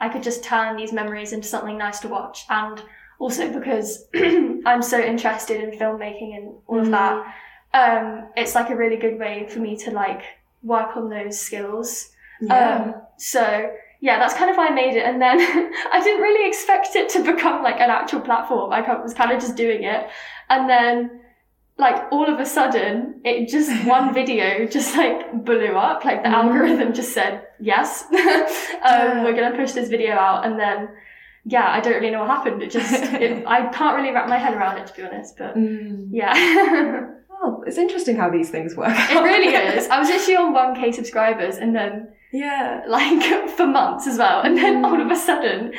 I 0.00 0.08
could 0.08 0.22
just 0.22 0.42
turn 0.42 0.76
these 0.76 0.92
memories 0.92 1.32
into 1.32 1.46
something 1.46 1.76
nice 1.76 2.00
to 2.00 2.08
watch. 2.08 2.44
And 2.48 2.82
also 3.18 3.52
because 3.52 4.06
I'm 4.14 4.82
so 4.82 4.98
interested 4.98 5.62
in 5.62 5.78
filmmaking 5.78 6.36
and 6.36 6.54
all 6.66 6.80
of 6.80 6.90
that. 6.90 7.24
Mm. 7.24 7.32
Um, 8.22 8.28
it's 8.34 8.54
like 8.54 8.70
a 8.70 8.76
really 8.76 8.96
good 8.96 9.18
way 9.18 9.46
for 9.48 9.58
me 9.58 9.76
to 9.78 9.90
like 9.90 10.22
work 10.62 10.96
on 10.96 11.10
those 11.10 11.38
skills. 11.38 12.10
Yeah. 12.40 12.76
Um, 12.76 12.94
so 13.18 13.70
yeah, 14.00 14.18
that's 14.18 14.34
kind 14.34 14.50
of 14.50 14.56
why 14.56 14.68
I 14.68 14.70
made 14.70 14.96
it. 14.96 15.04
And 15.04 15.20
then 15.20 15.40
I 15.92 16.00
didn't 16.02 16.22
really 16.22 16.48
expect 16.48 16.94
it 16.94 17.08
to 17.10 17.24
become 17.34 17.62
like 17.62 17.80
an 17.80 17.90
actual 17.90 18.20
platform. 18.20 18.72
I 18.72 18.80
was 19.00 19.14
kind 19.14 19.32
of 19.32 19.40
just 19.40 19.56
doing 19.56 19.84
it. 19.84 20.08
And 20.48 20.68
then 20.68 21.20
like 21.78 22.10
all 22.10 22.24
of 22.24 22.40
a 22.40 22.46
sudden 22.46 23.20
it 23.24 23.48
just 23.48 23.70
one 23.86 24.12
video 24.12 24.66
just 24.66 24.96
like 24.96 25.44
blew 25.44 25.76
up. 25.76 26.04
Like 26.04 26.22
the 26.22 26.28
mm. 26.28 26.34
algorithm 26.34 26.92
just 26.92 27.12
said, 27.12 27.46
yes, 27.60 28.04
um, 28.04 28.18
yeah. 28.20 29.24
we're 29.24 29.34
going 29.34 29.50
to 29.50 29.58
push 29.58 29.72
this 29.72 29.88
video 29.88 30.14
out. 30.14 30.44
And 30.46 30.58
then, 30.58 30.88
yeah, 31.44 31.68
I 31.68 31.80
don't 31.80 31.94
really 31.94 32.10
know 32.10 32.20
what 32.20 32.28
happened. 32.28 32.62
It 32.62 32.70
just, 32.70 32.92
it, 32.92 33.46
I 33.46 33.66
can't 33.68 33.96
really 33.96 34.12
wrap 34.12 34.28
my 34.28 34.38
head 34.38 34.54
around 34.54 34.78
it 34.78 34.86
to 34.88 34.94
be 34.94 35.02
honest, 35.02 35.36
but 35.36 35.56
mm. 35.56 36.08
yeah. 36.10 36.34
oh, 36.36 37.14
Oh, 37.40 37.62
it's 37.68 37.78
interesting 37.78 38.16
how 38.16 38.28
these 38.28 38.50
things 38.50 38.74
work. 38.74 38.90
It 38.92 39.22
really 39.22 39.54
is. 39.54 39.86
I 39.88 40.00
was 40.00 40.10
actually 40.10 40.34
on 40.34 40.52
1k 40.52 40.92
subscribers 40.92 41.56
and 41.56 41.72
then 41.74 42.08
yeah, 42.32 42.82
like 42.88 43.48
for 43.50 43.66
months 43.66 44.06
as 44.06 44.18
well. 44.18 44.42
And 44.42 44.56
then 44.56 44.84
all 44.84 45.00
of 45.00 45.10
a 45.10 45.16
sudden 45.16 45.72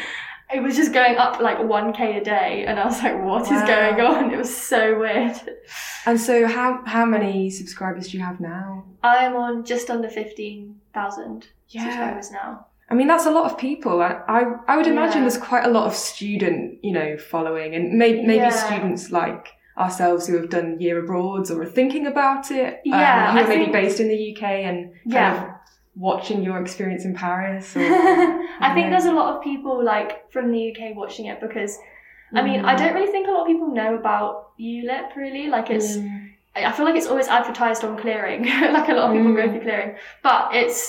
it 0.51 0.63
was 0.63 0.75
just 0.75 0.93
going 0.93 1.15
up 1.17 1.39
like 1.39 1.59
1k 1.59 2.21
a 2.21 2.23
day 2.23 2.65
and 2.67 2.79
I 2.79 2.85
was 2.85 3.03
like, 3.03 3.23
"What 3.23 3.43
is 3.43 3.61
Wow. 3.61 3.67
going 3.67 4.01
on? 4.01 4.33
It 4.33 4.37
was 4.37 4.55
so 4.55 4.97
weird. 4.99 5.35
And 6.07 6.19
so, 6.19 6.47
how 6.47 6.81
how 6.85 7.05
many 7.05 7.49
subscribers 7.51 8.07
do 8.07 8.17
you 8.17 8.23
have 8.23 8.39
now? 8.39 8.85
I 9.03 9.17
am 9.25 9.35
on 9.35 9.63
just 9.63 9.89
under 9.91 10.09
15,000 10.09 11.47
subscribers 11.67 12.31
now. 12.31 12.65
I 12.89 12.95
mean, 12.95 13.07
that's 13.07 13.27
a 13.27 13.31
lot 13.31 13.45
of 13.51 13.57
people. 13.57 14.01
I 14.01 14.19
I, 14.27 14.43
I 14.67 14.77
would 14.77 14.87
imagine 14.87 15.17
Yeah. 15.21 15.29
there's 15.29 15.37
quite 15.37 15.65
a 15.65 15.69
lot 15.69 15.85
of 15.85 15.93
student, 15.95 16.83
you 16.83 16.91
know, 16.93 17.17
following, 17.17 17.75
and 17.75 17.97
may, 17.97 18.13
maybe 18.13 18.35
Yeah. 18.37 18.49
students 18.49 19.11
like 19.11 19.49
ourselves 19.77 20.27
who 20.27 20.35
have 20.35 20.49
done 20.49 20.77
year 20.79 20.97
abroads 20.99 21.49
or 21.51 21.61
are 21.61 21.65
thinking 21.65 22.07
about 22.07 22.51
it. 22.51 22.73
um, 22.73 22.79
Yeah, 22.85 23.31
who 23.31 23.39
I 23.39 23.43
are 23.43 23.47
maybe 23.47 23.71
based 23.71 23.99
in 23.99 24.07
the 24.09 24.35
UK 24.35 24.43
and 24.65 24.77
kind 24.93 25.35
Yeah. 25.37 25.48
Watching 25.99 26.41
your 26.41 26.57
experience 26.61 27.03
in 27.05 27.13
Paris. 27.13 27.75
Or, 27.75 27.81
I 28.67 28.71
think 28.73 28.89
there's 28.89 29.05
a 29.05 29.11
lot 29.11 29.35
of 29.35 29.43
people 29.43 29.83
like 29.83 30.31
from 30.31 30.51
the 30.51 30.61
UK 30.71 30.95
watching 30.95 31.25
it 31.25 31.39
because 31.41 31.77
I 32.33 32.41
mean, 32.43 32.63
I 32.63 32.73
Mm. 32.75 32.77
don't 32.79 32.93
really 32.93 33.11
think 33.11 33.27
a 33.27 33.31
lot 33.31 33.41
of 33.41 33.47
people 33.47 33.67
know 33.79 33.95
about 33.95 34.51
ULIP 34.59 35.15
really. 35.15 35.47
Like 35.47 35.69
it's 35.69 35.97
Mm. 35.97 36.31
I 36.55 36.65
I 36.69 36.71
feel 36.71 36.85
like 36.85 36.95
it's 36.95 37.07
always 37.13 37.27
advertised 37.27 37.83
on 37.83 37.97
clearing. 37.97 38.41
like 38.77 38.87
a 38.89 38.93
lot 38.99 39.05
of 39.09 39.15
people 39.17 39.33
go 39.35 39.43
Mm. 39.47 39.51
through 39.51 39.61
clearing. 39.67 39.91
But 40.23 40.41
it's 40.61 40.81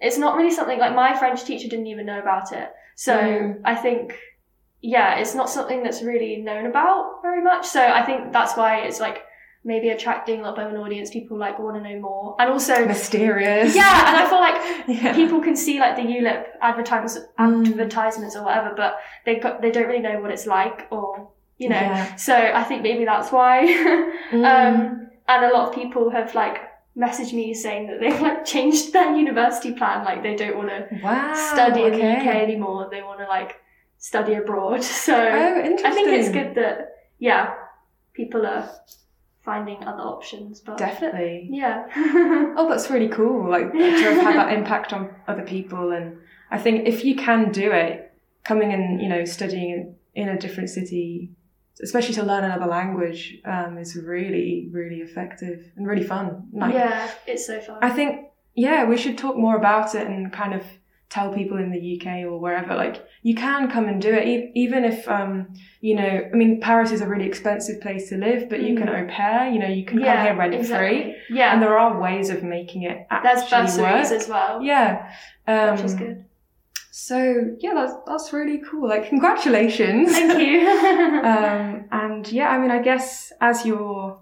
it's 0.00 0.18
not 0.24 0.36
really 0.38 0.50
something 0.58 0.78
like 0.84 0.94
my 0.94 1.10
French 1.20 1.44
teacher 1.44 1.68
didn't 1.68 1.86
even 1.94 2.06
know 2.06 2.20
about 2.26 2.52
it. 2.60 2.68
So 3.06 3.14
Mm. 3.16 3.60
I 3.64 3.74
think 3.84 4.04
yeah, 4.96 5.10
it's 5.20 5.34
not 5.34 5.48
something 5.56 5.82
that's 5.82 6.02
really 6.02 6.36
known 6.48 6.64
about 6.66 7.22
very 7.22 7.42
much. 7.50 7.64
So 7.66 7.80
I 8.00 8.02
think 8.08 8.32
that's 8.32 8.54
why 8.56 8.70
it's 8.86 9.00
like 9.00 9.18
maybe 9.64 9.88
attracting 9.88 10.40
a 10.40 10.42
little 10.42 10.56
bit 10.56 10.66
of 10.66 10.72
an 10.72 10.78
audience. 10.78 11.10
People 11.10 11.38
like 11.38 11.58
want 11.58 11.76
to 11.76 11.82
know 11.82 11.98
more. 11.98 12.36
And 12.38 12.50
also 12.50 12.84
mysterious. 12.86 13.74
Yeah, 13.74 14.08
and 14.08 14.16
I 14.16 14.28
feel 14.28 14.40
like 14.40 14.58
yeah. 15.02 15.14
people 15.14 15.40
can 15.40 15.56
see 15.56 15.80
like 15.80 15.96
the 15.96 16.02
ULIP 16.02 16.44
advertisements 16.60 17.18
Mm. 17.38 17.70
advertisements 17.70 18.36
or 18.36 18.44
whatever, 18.44 18.74
but 18.76 18.98
they 19.24 19.36
got 19.36 19.62
they 19.62 19.70
don't 19.70 19.86
really 19.86 20.00
know 20.02 20.20
what 20.20 20.30
it's 20.30 20.46
like 20.46 20.86
or 20.90 21.30
you 21.58 21.68
know. 21.68 21.76
Yeah. 21.76 22.14
So 22.16 22.34
I 22.34 22.62
think 22.64 22.82
maybe 22.82 23.04
that's 23.04 23.30
why. 23.32 23.66
Mm. 24.30 24.44
um, 24.44 25.08
and 25.28 25.44
a 25.44 25.52
lot 25.52 25.68
of 25.68 25.74
people 25.74 26.10
have 26.10 26.34
like 26.34 26.58
messaged 26.96 27.32
me 27.32 27.54
saying 27.54 27.86
that 27.88 28.00
they've 28.00 28.20
like 28.20 28.44
changed 28.44 28.92
their 28.92 29.14
university 29.14 29.72
plan. 29.72 30.04
Like 30.04 30.22
they 30.22 30.34
don't 30.34 30.56
want 30.56 30.68
to 30.70 30.88
wow. 31.02 31.34
study 31.52 31.82
in 31.84 31.92
the. 31.92 32.02
UK 32.16 32.26
anymore. 32.26 32.88
They 32.90 33.02
want 33.02 33.20
to 33.20 33.26
like 33.26 33.56
study 33.98 34.34
abroad. 34.34 34.82
So 35.08 35.14
Oh, 35.14 35.58
interesting. 35.60 35.86
I 35.86 35.94
think 35.94 36.08
it's 36.10 36.30
good 36.30 36.54
that 36.56 36.76
yeah, 37.18 37.54
people 38.12 38.44
are 38.46 38.68
finding 39.44 39.84
other 39.84 40.02
options. 40.02 40.60
But 40.60 40.78
Definitely. 40.78 41.48
yeah. 41.50 41.86
Oh, 42.56 42.68
that's 42.68 42.88
really 42.90 43.08
cool. 43.08 43.50
Like 43.50 43.72
to 43.72 43.78
have 43.78 44.22
had 44.22 44.36
that 44.36 44.52
impact 44.52 44.92
on 44.92 45.14
other 45.26 45.42
people, 45.42 45.92
and 45.92 46.18
I 46.50 46.58
think 46.58 46.86
if 46.86 47.04
you 47.04 47.16
can 47.16 47.50
do 47.52 47.72
it, 47.72 48.12
coming 48.44 48.72
and 48.72 49.00
you 49.00 49.08
know 49.08 49.24
studying 49.24 49.94
in, 50.14 50.28
a 50.28 50.38
different 50.38 50.70
city, 50.70 51.32
especially 51.82 52.14
to 52.14 52.22
learn 52.22 52.44
another 52.44 52.66
language, 52.66 53.38
um, 53.44 53.78
is 53.78 53.96
really 53.96 54.68
really 54.70 55.00
effective 55.00 55.72
and 55.76 55.86
really 55.86 56.04
fun. 56.04 56.48
Like, 56.52 56.74
yeah, 56.74 57.10
it's 57.26 57.46
so 57.46 57.60
fun. 57.60 57.78
I 57.82 57.90
think 57.90 58.28
yeah, 58.54 58.84
we 58.84 58.96
should 58.96 59.18
talk 59.18 59.36
more 59.36 59.56
about 59.56 59.94
it 59.94 60.06
and 60.06 60.32
kind 60.32 60.54
of 60.54 60.62
tell 61.10 61.32
people 61.32 61.58
in 61.58 61.70
the 61.70 61.82
UK 62.00 62.24
or 62.24 62.38
wherever 62.40 62.74
like 62.74 63.04
you 63.22 63.34
can 63.34 63.70
come 63.70 63.86
and 63.86 64.02
do 64.02 64.12
it 64.12 64.26
e- 64.26 64.50
even 64.54 64.84
if 64.84 65.06
um 65.08 65.46
you 65.80 65.94
know 65.94 66.28
I 66.32 66.34
mean 66.34 66.60
Paris 66.60 66.90
is 66.90 67.00
a 67.02 67.06
really 67.08 67.26
expensive 67.26 67.80
place 67.80 68.08
to 68.08 68.16
live 68.16 68.48
but 68.48 68.62
you 68.62 68.74
can 68.76 68.88
Mm. 68.88 69.04
au 69.04 69.06
pair 69.14 69.48
you 69.50 69.58
know 69.60 69.68
you 69.68 69.84
can 69.84 69.98
come 69.98 70.06
yeah, 70.06 70.24
here 70.24 70.36
rent 70.36 70.54
exactly. 70.54 70.88
free 71.02 71.16
Yeah, 71.38 71.52
and 71.52 71.62
there 71.62 71.78
are 71.78 72.00
ways 72.00 72.30
of 72.30 72.42
making 72.42 72.82
it 72.82 73.06
actually 73.10 73.62
bursaries 73.62 73.78
work. 74.10 74.20
as 74.20 74.28
well, 74.28 74.62
Yeah. 74.62 75.10
Um, 75.46 75.76
which 75.76 75.84
is 75.84 75.94
good. 75.94 76.24
So 76.90 77.16
yeah, 77.60 77.74
that's 77.74 77.92
that's 78.06 78.32
really 78.32 78.62
cool. 78.70 78.88
Like 78.88 79.08
congratulations. 79.08 80.12
Thank 80.12 80.38
you. 80.40 80.68
um, 81.32 81.84
and 81.92 82.26
yeah, 82.32 82.48
I 82.48 82.58
mean, 82.58 82.70
I 82.70 82.80
guess 82.82 83.32
as 83.40 83.66
your 83.66 84.18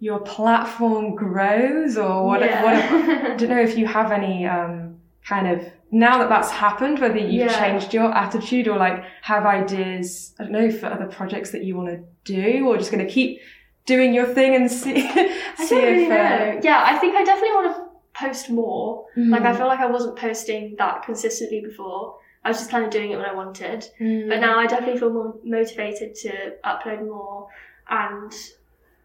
your 0.00 0.20
platform 0.20 1.14
grows 1.14 1.96
or 1.96 2.26
what, 2.26 2.40
Yeah. 2.40 2.64
whatever, 2.64 3.26
I 3.32 3.36
don't 3.36 3.48
know 3.50 3.60
if 3.60 3.76
you 3.78 3.86
have 3.86 4.12
any 4.12 4.46
um, 4.46 4.96
kind 5.24 5.46
of 5.48 5.62
now 5.90 6.18
that 6.18 6.28
that's 6.28 6.50
happened, 6.50 6.98
whether 7.00 7.18
you've 7.18 7.50
Yeah. 7.50 7.58
changed 7.58 7.92
your 7.92 8.12
attitude 8.14 8.68
or 8.68 8.76
like 8.76 9.02
have 9.22 9.44
ideas. 9.44 10.34
I 10.38 10.44
don't 10.44 10.52
know 10.52 10.70
for 10.70 10.86
other 10.86 11.06
projects 11.06 11.50
that 11.52 11.64
you 11.64 11.76
want 11.76 11.88
to 11.88 11.98
do, 12.24 12.66
or 12.68 12.76
just 12.76 12.92
going 12.92 13.04
to 13.06 13.12
keep 13.12 13.40
doing 13.86 14.14
your 14.14 14.26
thing 14.26 14.54
and 14.54 14.70
see. 14.70 15.02
I 15.58 15.64
see 15.64 15.74
really 15.76 16.04
if, 16.04 16.10
uh, 16.12 16.14
know. 16.14 16.60
Yeah, 16.62 16.82
I 16.86 16.98
think 16.98 17.16
I 17.16 17.24
definitely 17.24 17.54
want 17.56 17.76
to 17.76 17.82
post 18.14 18.50
more. 18.50 19.06
Like 19.16 19.42
I 19.42 19.52
mm, 19.52 19.56
feel 19.56 19.66
like 19.66 19.80
I 19.80 19.86
wasn't 19.86 20.16
posting 20.16 20.76
that 20.78 21.02
consistently 21.04 21.60
before. 21.60 22.18
I 22.44 22.48
was 22.48 22.58
just 22.58 22.70
kind 22.70 22.84
of 22.84 22.90
doing 22.90 23.10
it 23.10 23.16
when 23.16 23.26
I 23.26 23.34
wanted. 23.34 23.86
mm, 24.00 24.28
But 24.28 24.40
now 24.40 24.58
I 24.58 24.66
definitely 24.66 24.98
feel 24.98 25.12
more 25.12 25.34
motivated 25.44 26.14
to 26.16 26.54
upload 26.64 27.04
more 27.06 27.48
and 27.88 28.32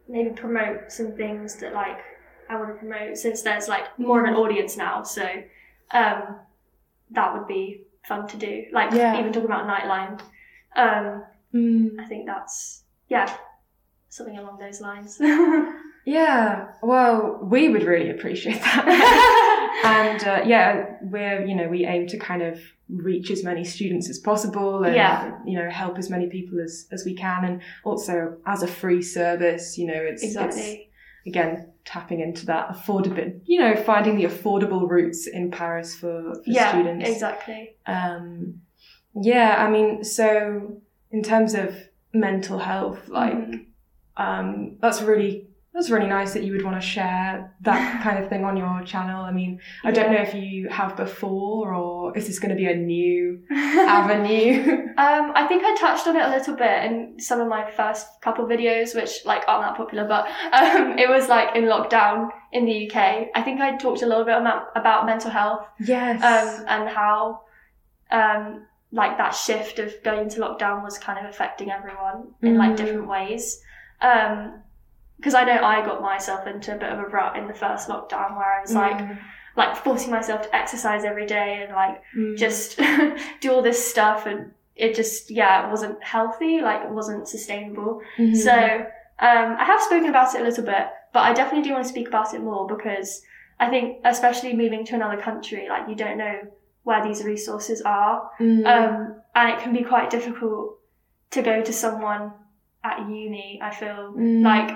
maybe 0.08 0.30
promote 0.30 0.92
some 0.92 1.14
things 1.14 1.56
that 1.58 1.74
like 1.74 2.00
I 2.50 2.56
want 2.58 2.70
to 2.74 2.76
promote 2.76 3.18
since 3.18 3.42
there's 3.42 3.68
like 3.68 3.98
more 3.98 4.22
of 4.24 4.28
an 4.30 4.36
audience 4.36 4.78
now. 4.78 5.02
So 5.04 5.28
um, 5.92 6.36
that 7.16 7.34
would 7.34 7.48
be 7.48 7.82
fun 8.08 8.28
to 8.28 8.38
do. 8.38 8.66
Like 8.72 8.92
Yeah. 8.94 9.20
even 9.20 9.32
talking 9.34 9.50
about 9.50 9.68
Nightline. 9.68 10.22
Um, 10.76 11.24
mm. 11.54 12.00
I 12.00 12.06
think 12.06 12.26
that's 12.26 12.84
yeah 13.10 13.36
something 14.10 14.38
along 14.38 14.60
those 14.60 14.82
lines. 14.82 15.20
Yeah, 16.08 16.68
well, 16.84 17.40
we 17.42 17.68
would 17.70 17.82
really 17.82 18.12
appreciate 18.12 18.62
that. 18.62 19.82
and 19.84 20.24
uh, 20.24 20.44
yeah, 20.46 20.98
we're, 21.02 21.44
you 21.44 21.56
know, 21.56 21.68
we 21.68 21.84
aim 21.86 22.06
to 22.08 22.18
kind 22.20 22.44
of 22.44 22.60
reach 22.90 23.32
as 23.32 23.44
many 23.44 23.64
students 23.64 24.08
as 24.08 24.20
possible 24.20 24.84
and, 24.84 24.96
Yeah. 24.96 25.40
you 25.48 25.58
know, 25.58 25.68
help 25.68 25.98
as 25.98 26.12
many 26.12 26.28
people 26.28 26.60
as, 26.60 26.86
as 26.92 27.06
we 27.06 27.16
can. 27.16 27.44
And 27.46 27.62
also 27.84 28.38
as 28.46 28.62
a 28.62 28.68
free 28.68 29.02
service, 29.02 29.80
you 29.80 29.88
know, 29.88 29.96
it's, 29.96 30.22
it's 30.22 30.36
exactly. 30.36 30.90
Again, 31.26 31.72
tapping 31.86 32.20
into 32.20 32.46
that 32.48 32.70
affordable, 32.70 33.40
you 33.46 33.60
know, 33.60 33.76
finding 33.76 34.16
the 34.18 34.26
affordable 34.26 34.88
routes 34.90 35.28
in 35.28 35.52
Paris 35.52 35.96
for, 35.96 36.34
for 36.36 36.42
Yeah, 36.46 36.70
students. 36.72 37.10
exactly. 37.10 37.76
Um, 37.86 38.62
yeah, 39.16 39.56
I 39.66 39.70
mean, 39.70 40.04
so 40.04 40.82
in 41.12 41.24
terms 41.24 41.54
of 41.54 41.76
mental 42.14 42.60
health, 42.60 43.08
like, 43.08 43.34
Mhm. 43.34 43.66
um, 44.18 44.78
that's 44.82 45.02
really 45.02 45.48
that's 45.76 45.90
really 45.90 46.08
nice 46.08 46.34
that 46.34 46.44
you 46.44 46.54
would 46.54 46.64
want 46.64 46.80
to 46.82 46.88
share 46.88 47.54
that 47.62 48.02
kind 48.04 48.18
of 48.24 48.30
thing 48.30 48.46
on 48.46 48.56
your 48.56 48.82
channel. 48.84 49.22
I 49.24 49.32
mean, 49.32 49.60
I 49.84 49.92
don't 49.92 50.12
know 50.12 50.22
if 50.22 50.34
you 50.34 50.70
have 50.70 50.96
before 50.96 51.74
or 51.74 52.18
is 52.18 52.28
this 52.28 52.40
going 52.40 52.52
to 52.52 52.56
be 52.56 52.66
a 52.66 52.76
new 52.76 53.44
avenue? 53.52 54.88
Um, 54.98 55.34
I 55.36 55.46
think 55.48 55.64
I 55.66 55.76
touched 55.76 56.08
on 56.08 56.16
it 56.16 56.24
a 56.26 56.30
little 56.30 56.56
bit 56.56 56.86
in 56.86 57.20
some 57.20 57.42
of 57.42 57.48
my 57.50 57.70
first 57.72 58.08
couple 58.22 58.46
videos, 58.46 58.96
which 58.96 59.26
like 59.26 59.44
aren't 59.50 59.64
that 59.66 59.76
popular, 59.76 60.06
but 60.08 60.26
um, 60.54 60.98
it 60.98 61.10
was 61.10 61.28
like 61.28 61.56
in 61.58 61.66
lockdown 61.66 62.30
in 62.54 62.66
the 62.66 62.90
UK. 62.90 63.28
I 63.36 63.42
think 63.44 63.60
I 63.60 63.76
talked 63.76 64.02
a 64.02 64.06
little 64.06 64.24
bit 64.24 64.38
about, 64.38 64.68
about 64.76 65.06
mental 65.06 65.30
health 65.30 65.66
yes. 65.80 66.24
um, 66.24 66.66
and 66.70 66.90
how 66.90 67.42
um, 68.12 68.66
like 68.92 69.18
that 69.18 69.32
shift 69.36 69.80
of 69.80 69.94
going 70.04 70.22
into 70.22 70.40
lockdown 70.40 70.84
was 70.84 70.98
kind 70.98 71.20
of 71.20 71.26
affecting 71.30 71.70
everyone 71.70 72.30
in 72.42 72.58
like 72.58 72.72
Mm. 72.72 72.78
different 72.78 73.08
ways. 73.10 73.62
Um, 74.02 74.62
because 75.18 75.34
I 75.34 75.44
know 75.44 75.64
I 75.64 75.86
got 75.86 76.02
myself 76.02 76.46
into 76.48 76.76
a 76.76 76.78
bit 76.78 76.92
of 76.92 77.00
a 77.00 77.04
rut 77.04 77.38
in 77.38 77.48
the 77.48 77.54
first 77.54 77.88
lockdown 77.90 78.36
where 78.38 78.58
I 78.58 78.62
was 78.62 78.74
like 78.74 78.98
Mm, 78.98 79.18
like 79.58 79.78
forcing 79.78 80.12
myself 80.12 80.42
to 80.44 80.54
exercise 80.56 81.06
every 81.06 81.26
day 81.26 81.64
and 81.64 81.74
like 81.74 82.02
mm, 82.16 82.38
just 82.38 82.78
do 83.40 83.52
all 83.54 83.62
this 83.62 83.80
stuff 83.92 84.26
and 84.26 84.52
it 84.76 84.94
just 84.94 85.32
yeah 85.32 85.66
it 85.66 85.72
wasn't 85.72 86.02
healthy 86.04 86.60
like 86.62 86.82
it 86.84 86.90
wasn't 86.92 87.26
sustainable. 87.28 88.02
Mhm. 88.18 88.36
so 88.36 88.52
um, 89.20 89.56
i 89.58 89.64
have 89.64 89.82
spoken 89.82 90.10
about 90.10 90.36
it 90.36 90.42
a 90.42 90.44
little 90.44 90.66
bit 90.66 90.88
but 91.14 91.22
i 91.22 91.32
definitely 91.32 91.64
do 91.64 91.72
want 91.72 91.86
to 91.86 91.90
speak 91.90 92.10
about 92.10 92.34
it 92.34 92.42
more 92.42 92.68
because 92.68 93.22
i 93.62 93.70
think 93.70 94.00
especially 94.04 94.54
moving 94.54 94.84
to 94.86 94.96
another 94.96 95.16
country 95.22 95.68
like 95.70 95.88
you 95.88 95.96
don't 95.96 96.18
know 96.18 96.38
where 96.84 97.02
these 97.04 97.24
resources 97.24 97.82
are. 97.82 98.30
Mm, 98.40 98.64
um, 98.68 99.16
and 99.34 99.50
it 99.50 99.60
can 99.60 99.74
be 99.74 99.84
quite 99.84 100.10
difficult 100.12 100.78
to 101.32 101.42
go 101.42 101.62
to 101.64 101.72
someone 101.74 102.34
at 102.84 103.00
uni 103.10 103.58
i 103.64 103.72
feel 103.74 104.14
mm, 104.16 104.44
like 104.44 104.70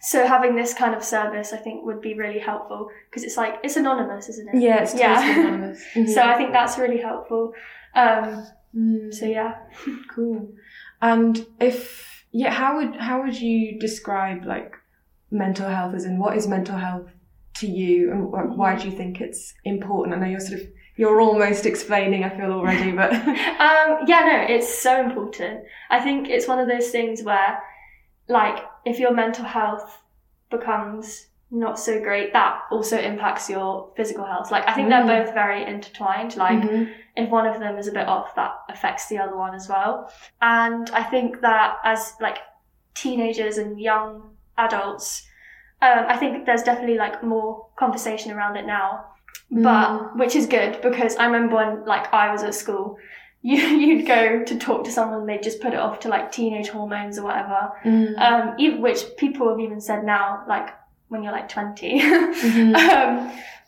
so 0.00 0.26
having 0.26 0.54
this 0.54 0.74
kind 0.74 0.94
of 0.94 1.02
service 1.02 1.52
i 1.52 1.56
think 1.56 1.84
would 1.84 2.00
be 2.00 2.14
really 2.14 2.38
helpful 2.38 2.88
because 3.08 3.22
it's 3.24 3.36
like 3.36 3.54
it's 3.64 3.76
anonymous 3.76 4.28
isn't 4.28 4.48
it 4.54 4.60
yeah, 4.60 4.82
it's 4.82 4.92
totally 4.92 5.08
yeah. 5.08 5.40
anonymous. 5.40 5.84
Mhm. 5.94 6.08
so 6.14 6.22
I 6.22 6.34
think 6.36 6.52
that's 6.52 6.78
really 6.78 7.00
helpful. 7.00 7.52
Um, 7.94 8.46
Mm, 8.76 9.14
so 9.14 9.24
yeah, 9.24 9.54
cool. 10.14 10.52
And 11.00 11.46
if 11.60 12.24
yeah, 12.30 12.50
how 12.52 12.76
would 12.76 12.96
how 12.96 13.22
would 13.22 13.40
you 13.40 13.78
describe 13.78 14.44
like 14.44 14.74
mental 15.30 15.68
health 15.68 15.94
as 15.94 16.04
in 16.04 16.18
what 16.18 16.36
is 16.36 16.46
mental 16.46 16.76
health 16.76 17.08
to 17.54 17.66
you 17.66 18.10
and 18.12 18.24
wh- 18.28 18.58
why 18.58 18.76
do 18.76 18.84
you 18.88 18.94
think 18.94 19.20
it's 19.22 19.54
important? 19.64 20.14
I 20.14 20.20
know 20.20 20.26
you're 20.26 20.40
sort 20.40 20.60
of 20.60 20.66
you're 20.96 21.20
almost 21.22 21.64
explaining. 21.64 22.22
I 22.24 22.30
feel 22.36 22.52
already, 22.52 22.92
but 22.92 23.12
um, 23.66 23.98
yeah, 24.06 24.20
no, 24.30 24.54
it's 24.54 24.78
so 24.82 25.00
important. 25.02 25.64
I 25.88 26.00
think 26.00 26.28
it's 26.28 26.46
one 26.48 26.58
of 26.58 26.68
those 26.68 26.90
things 26.90 27.22
where, 27.22 27.58
like, 28.28 28.58
if 28.86 28.98
your 28.98 29.12
mental 29.12 29.44
health 29.44 30.02
becomes 30.48 31.26
not 31.50 31.78
so 31.78 32.00
great, 32.00 32.32
that 32.32 32.60
also 32.70 32.96
impacts 32.98 33.48
your 33.50 33.90
physical 33.96 34.24
health. 34.24 34.50
Like 34.50 34.66
I 34.68 34.72
think 34.72 34.88
Mm. 34.88 34.90
they're 35.06 35.24
both 35.24 35.34
very 35.34 35.64
intertwined. 35.64 36.36
Like 36.36 36.60
Mhm. 36.60 36.92
if 37.16 37.28
one 37.30 37.46
of 37.46 37.58
them 37.60 37.76
is 37.78 37.88
a 37.88 37.92
bit 37.92 38.08
off, 38.08 38.34
that 38.36 38.52
affects 38.68 39.08
the 39.08 39.18
other 39.18 39.36
one 39.36 39.54
as 39.54 39.68
well. 39.68 40.10
And 40.40 40.88
I 40.90 41.02
think 41.02 41.40
that 41.42 41.78
as 41.84 42.14
like 42.20 42.38
teenagers 42.94 43.58
and 43.58 43.78
young 43.80 44.36
adults, 44.58 45.26
um, 45.82 46.04
I 46.08 46.16
think 46.16 46.46
there's 46.46 46.62
definitely 46.62 46.96
like 46.98 47.22
more 47.22 47.66
conversation 47.76 48.32
around 48.32 48.56
it 48.56 48.66
now, 48.66 49.04
but 49.50 49.88
Mm. 49.90 50.16
which 50.20 50.34
is 50.36 50.46
good 50.46 50.80
because 50.80 51.16
I 51.16 51.26
remember 51.26 51.56
when 51.56 51.84
like 51.84 52.12
I 52.12 52.30
was 52.32 52.42
at 52.42 52.54
school, 52.54 52.98
you 53.48 53.58
you'd 53.86 54.06
go 54.06 54.22
to 54.50 54.54
talk 54.66 54.80
to 54.84 54.90
someone, 54.98 55.26
they'd 55.26 55.42
just 55.50 55.60
put 55.64 55.72
it 55.76 55.78
off 55.86 55.96
to 56.00 56.08
like 56.08 56.32
teenage 56.38 56.68
hormones 56.76 57.18
or 57.18 57.24
whatever, 57.28 57.60
Mm. 57.84 58.18
um, 58.26 58.54
even, 58.58 58.80
which 58.86 59.00
people 59.16 59.48
have 59.50 59.60
even 59.66 59.80
said 59.80 60.04
now, 60.04 60.24
like 60.48 60.68
when 61.08 61.22
you're 61.22 61.32
like 61.40 61.48
20. 61.48 62.00
Mhm. 62.46 62.74
um, 62.74 63.12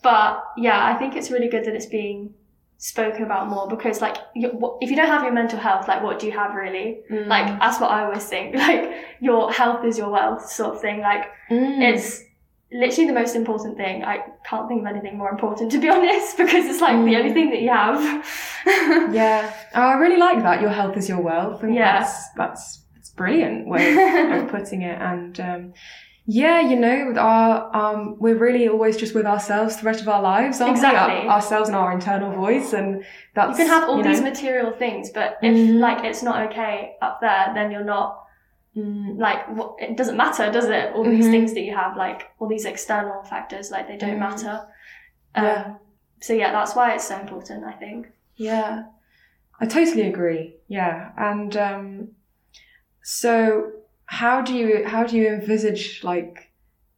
but 0.03 0.31
yeah, 0.57 0.79
I 0.91 0.95
think 0.99 1.11
it's 1.17 1.31
really 1.31 1.49
good 1.55 1.65
that 1.67 1.75
it's 1.79 1.87
being 2.01 2.35
spoken 2.81 3.23
about 3.25 3.49
more 3.49 3.67
because 3.75 4.01
like 4.01 4.17
if 4.37 4.89
you 4.91 4.97
don't 4.97 5.09
have 5.15 5.25
your 5.25 5.33
mental 5.33 5.59
health, 5.59 5.89
like 5.89 6.01
what 6.03 6.19
do 6.21 6.27
you 6.27 6.33
have 6.33 6.55
really? 6.55 7.01
Mm. 7.11 7.27
Like 7.27 7.47
that's 7.61 7.81
what 7.81 7.91
I 7.91 8.05
always 8.05 8.25
think. 8.25 8.55
Like 8.67 8.85
your 9.21 9.51
health 9.61 9.85
is 9.85 9.99
your 9.99 10.11
wealth, 10.11 10.49
sort 10.59 10.75
of 10.77 10.81
thing. 10.81 11.01
Like 11.01 11.25
Mm. 11.51 11.83
it's 11.93 12.23
literally 12.71 13.07
the 13.07 13.15
most 13.15 13.35
important 13.35 13.77
thing. 13.77 14.05
I 14.05 14.19
can't 14.45 14.69
think 14.69 14.83
of 14.83 14.87
anything 14.87 15.17
more 15.17 15.31
important 15.31 15.73
to 15.75 15.81
be 15.81 15.89
honest 15.89 16.37
because 16.37 16.67
it's 16.67 16.81
like 16.81 16.93
the 16.97 17.13
Mm. 17.15 17.19
only 17.21 17.33
thing 17.33 17.51
that 17.51 17.63
you 17.63 17.71
have. 17.71 18.27
Yeah, 19.15 19.53
oh, 19.75 19.83
I 19.83 19.95
really 19.95 20.17
like 20.19 20.43
that. 20.43 20.61
Your 20.61 20.71
health 20.71 20.97
is 20.97 21.09
your 21.09 21.21
wealth. 21.21 21.61
Think 21.63 21.75
Yeah. 21.77 22.01
that's 22.01 22.29
that's 22.37 22.83
that's 22.95 23.11
brilliant 23.11 23.67
way 23.69 23.93
of 24.39 24.49
putting 24.57 24.83
it. 24.83 25.01
And 25.01 25.41
um, 25.41 25.73
yeah, 26.27 26.61
you 26.61 26.77
know, 26.77 27.15
our 27.17 27.75
um, 27.75 28.17
we're 28.19 28.37
really 28.37 28.69
always 28.69 28.97
just 28.99 29.15
with 29.15 29.25
ourselves 29.25 29.77
the 29.79 29.85
rest 29.85 30.03
of 30.03 30.09
our 30.09 30.21
lives, 30.21 30.61
aren't 30.61 30.77
Exactly. 30.77 31.15
we? 31.23 31.29
Our, 31.29 31.37
ourselves 31.37 31.69
and 31.71 31.77
our 31.77 31.91
internal 31.93 32.33
voice, 32.33 32.75
and 32.75 33.03
that's 33.35 33.59
you 33.59 33.65
can 33.65 33.73
have 33.75 33.89
all 33.89 33.97
you 33.99 34.05
these 34.05 34.21
material 34.21 34.73
things, 34.73 35.09
but 35.11 35.39
if 35.43 35.55
Mhm. 35.57 35.79
like 35.81 36.05
it's 36.05 36.23
not 36.23 36.51
okay 36.51 36.97
up 37.01 37.21
there, 37.23 37.53
then 37.55 37.71
you're 37.71 37.85
not 37.85 38.25
Mm, 38.77 39.19
like 39.19 39.49
what, 39.57 39.77
it 39.79 39.97
doesn't 39.97 40.17
matter, 40.17 40.51
does 40.53 40.67
it? 40.67 40.93
All 40.95 41.03
these 41.05 41.27
Mhm. 41.27 41.31
things 41.31 41.55
that 41.55 41.63
you 41.63 41.75
have, 41.75 41.97
like 41.97 42.29
all 42.39 42.49
these 42.49 42.65
external 42.65 43.23
factors, 43.25 43.71
like 43.71 43.89
they 43.89 43.97
don't 43.97 44.17
Mhm. 44.17 44.19
matter. 44.21 44.61
Um, 45.35 45.45
Yeah. 45.45 45.75
So 46.21 46.33
yeah, 46.35 46.53
that's 46.53 46.75
why 46.77 46.95
it's 46.95 47.05
so 47.09 47.19
important. 47.19 47.65
I 47.65 47.73
think. 47.73 48.09
yeah, 48.37 48.85
I 49.61 49.67
totally 49.67 50.03
agree. 50.03 50.55
Yeah, 50.69 51.11
and 51.17 51.57
um, 51.57 52.09
so 53.03 53.73
how 54.07 54.43
do 54.43 54.55
you 54.55 54.85
how 54.87 55.05
do 55.05 55.17
you 55.17 55.29
envisage 55.29 56.03
like 56.05 56.51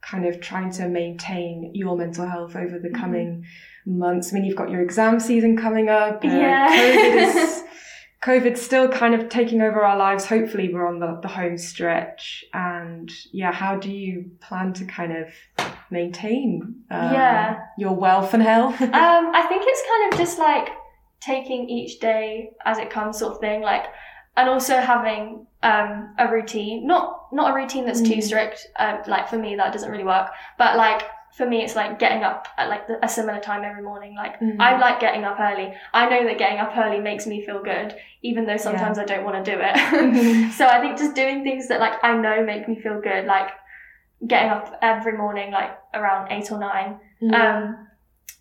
kind 0.03 0.25
of 0.27 0.41
trying 0.41 0.71
to 0.73 0.89
maintain 0.89 1.71
your 1.75 1.97
mental 1.97 2.27
health 2.27 2.57
over 2.57 2.79
the 2.79 2.89
Mhm. 2.91 2.95
coming 3.01 3.45
months? 3.87 4.33
I 4.33 4.35
mean, 4.35 4.45
you've 4.45 4.57
got 4.57 4.71
your 4.71 4.83
exam 4.83 5.21
season 5.21 5.57
coming 5.57 5.89
up. 5.89 6.25
uh, 6.25 6.29
Yeah. 6.29 6.69
COVID 6.69 7.15
is 7.27 7.65
COVID's 8.23 8.61
still 8.61 8.87
kind 8.89 9.15
of 9.15 9.29
taking 9.31 9.63
over 9.63 9.83
our 9.83 9.97
lives. 9.97 10.27
Hopefully, 10.27 10.73
we're 10.73 10.87
on 10.87 10.99
the, 11.01 11.19
the 11.23 11.29
home 11.29 11.57
stretch. 11.57 12.45
And 12.53 13.11
yeah, 13.33 13.51
how 13.53 13.77
do 13.77 13.91
you 13.91 14.31
plan 14.41 14.73
to 14.75 14.85
kind 14.85 15.17
of 15.17 15.29
maintain 15.91 16.75
um, 16.91 17.13
Yeah. 17.15 17.61
your 17.79 17.95
wealth 17.95 18.35
and 18.35 18.43
health? 18.43 18.81
um, 18.83 18.91
I 18.93 19.47
think 19.49 19.63
it's 19.67 19.83
kind 19.89 20.13
of 20.13 20.19
just 20.19 20.39
like 20.39 20.69
taking 21.21 21.69
each 21.69 22.01
day 22.01 22.51
as 22.67 22.79
it 22.79 22.91
comes, 22.91 23.19
sort 23.19 23.35
of 23.35 23.41
thing. 23.41 23.63
Like, 23.63 23.87
and 24.37 24.49
also 24.49 24.77
having 24.81 25.47
um, 25.63 26.15
a 26.19 26.31
routine. 26.31 26.87
Not 26.87 27.17
not 27.33 27.53
a 27.53 27.55
routine 27.55 27.85
that's 27.87 28.01
too 28.03 28.17
Mm. 28.17 28.23
strict. 28.23 28.67
Um, 28.79 28.99
like 29.07 29.29
for 29.29 29.39
me, 29.39 29.57
that 29.57 29.73
doesn't 29.73 29.91
really 29.91 30.05
work. 30.05 30.31
But 30.59 30.77
like 30.77 31.03
for 31.33 31.47
me, 31.47 31.63
it's 31.63 31.77
like 31.77 31.99
getting 31.99 32.23
up 32.25 32.49
at 32.59 32.69
like 32.69 32.87
the, 32.89 33.05
a 33.05 33.09
similar 33.09 33.41
time 33.41 33.63
every 33.65 33.83
morning. 33.83 34.15
Like 34.17 34.39
Mm. 34.41 34.57
I 34.59 34.79
like 34.79 35.01
getting 35.01 35.25
up 35.25 35.39
early. 35.39 35.73
I 35.95 36.09
know 36.09 36.25
that 36.27 36.39
getting 36.39 36.59
up 36.59 36.77
early 36.77 37.01
makes 37.01 37.27
me 37.27 37.45
feel 37.45 37.63
good, 37.63 37.95
even 38.23 38.47
though 38.47 38.57
sometimes 38.57 38.99
I 38.99 39.05
don't 39.05 39.25
want 39.25 39.45
to 39.45 39.51
do 39.55 39.59
it. 39.61 39.75
Mhm. 39.77 40.51
so 40.59 40.67
I 40.67 40.81
think 40.81 40.99
just 40.99 41.15
doing 41.15 41.43
things 41.45 41.69
that 41.69 41.81
like 41.81 42.03
I 42.03 42.17
know 42.17 42.45
make 42.45 42.69
me 42.69 42.81
feel 42.81 43.01
good, 43.01 43.27
like 43.27 43.51
getting 44.27 44.51
up 44.51 44.79
every 44.83 45.17
morning, 45.17 45.51
like 45.53 45.71
around 45.95 46.31
eight 46.33 46.51
or 46.53 46.59
nine, 46.59 46.99
Mm. 47.23 47.35
um, 47.35 47.89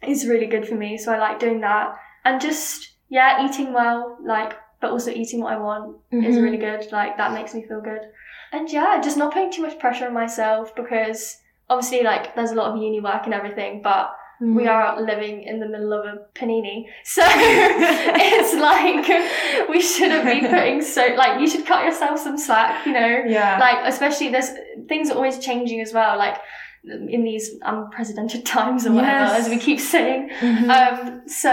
is 0.01 0.25
really 0.27 0.47
good 0.47 0.67
for 0.67 0.75
me. 0.75 0.97
So 0.97 1.13
I 1.13 1.17
like 1.19 1.39
doing 1.39 1.61
that, 1.61 1.95
and 2.25 2.39
just 2.41 2.93
yeah, 3.09 3.45
eating 3.45 3.73
well, 3.73 4.17
like 4.23 4.53
but 4.81 4.91
also 4.91 5.11
eating 5.11 5.41
what 5.41 5.53
I 5.53 5.57
want 5.57 5.97
is 6.11 6.37
Mhm. 6.37 6.43
really 6.43 6.57
good. 6.57 6.89
Like 6.91 7.17
that 7.17 7.33
makes 7.33 7.53
me 7.53 7.63
feel 7.67 7.81
good, 7.81 8.01
and 8.51 8.71
yeah, 8.71 8.99
just 9.01 9.17
not 9.17 9.33
putting 9.33 9.51
too 9.51 9.61
much 9.61 9.77
pressure 9.79 10.07
on 10.07 10.13
myself 10.13 10.73
because 10.75 11.37
obviously 11.69 12.03
like 12.03 12.35
there's 12.35 12.51
a 12.51 12.55
lot 12.55 12.71
of 12.71 12.81
uni 12.81 12.99
work 12.99 13.23
and 13.25 13.33
everything, 13.33 13.81
but 13.81 14.15
Mm. 14.41 14.55
we 14.55 14.67
are 14.67 15.01
living 15.01 15.43
in 15.43 15.59
the 15.59 15.67
middle 15.67 15.91
of 15.91 16.05
a 16.05 16.13
panini. 16.33 16.85
So 17.03 17.21
it's 17.25 18.53
like 18.55 19.67
we 19.69 19.81
shouldn't 19.81 20.25
be 20.25 20.47
putting 20.47 20.81
so 20.81 21.01
like 21.17 21.39
you 21.41 21.47
should 21.47 21.65
cut 21.65 21.83
yourself 21.83 22.19
some 22.19 22.37
slack, 22.37 22.85
you 22.85 22.93
know. 22.93 23.23
yeah. 23.27 23.57
Like 23.59 23.79
especially 23.85 24.29
there's 24.29 24.51
things 24.87 25.09
are 25.11 25.15
always 25.15 25.39
changing 25.39 25.81
as 25.81 25.93
well, 25.93 26.17
like 26.17 26.37
in 26.85 27.23
these 27.25 27.51
unprecedented 27.63 28.45
times 28.55 28.87
or 28.87 28.93
whatever, 28.93 29.25
Yes. 29.25 29.41
as 29.41 29.49
we 29.49 29.57
keep 29.57 29.79
saying. 29.79 30.29
Mhm. 30.39 30.69
Um 30.69 31.27
so 31.27 31.51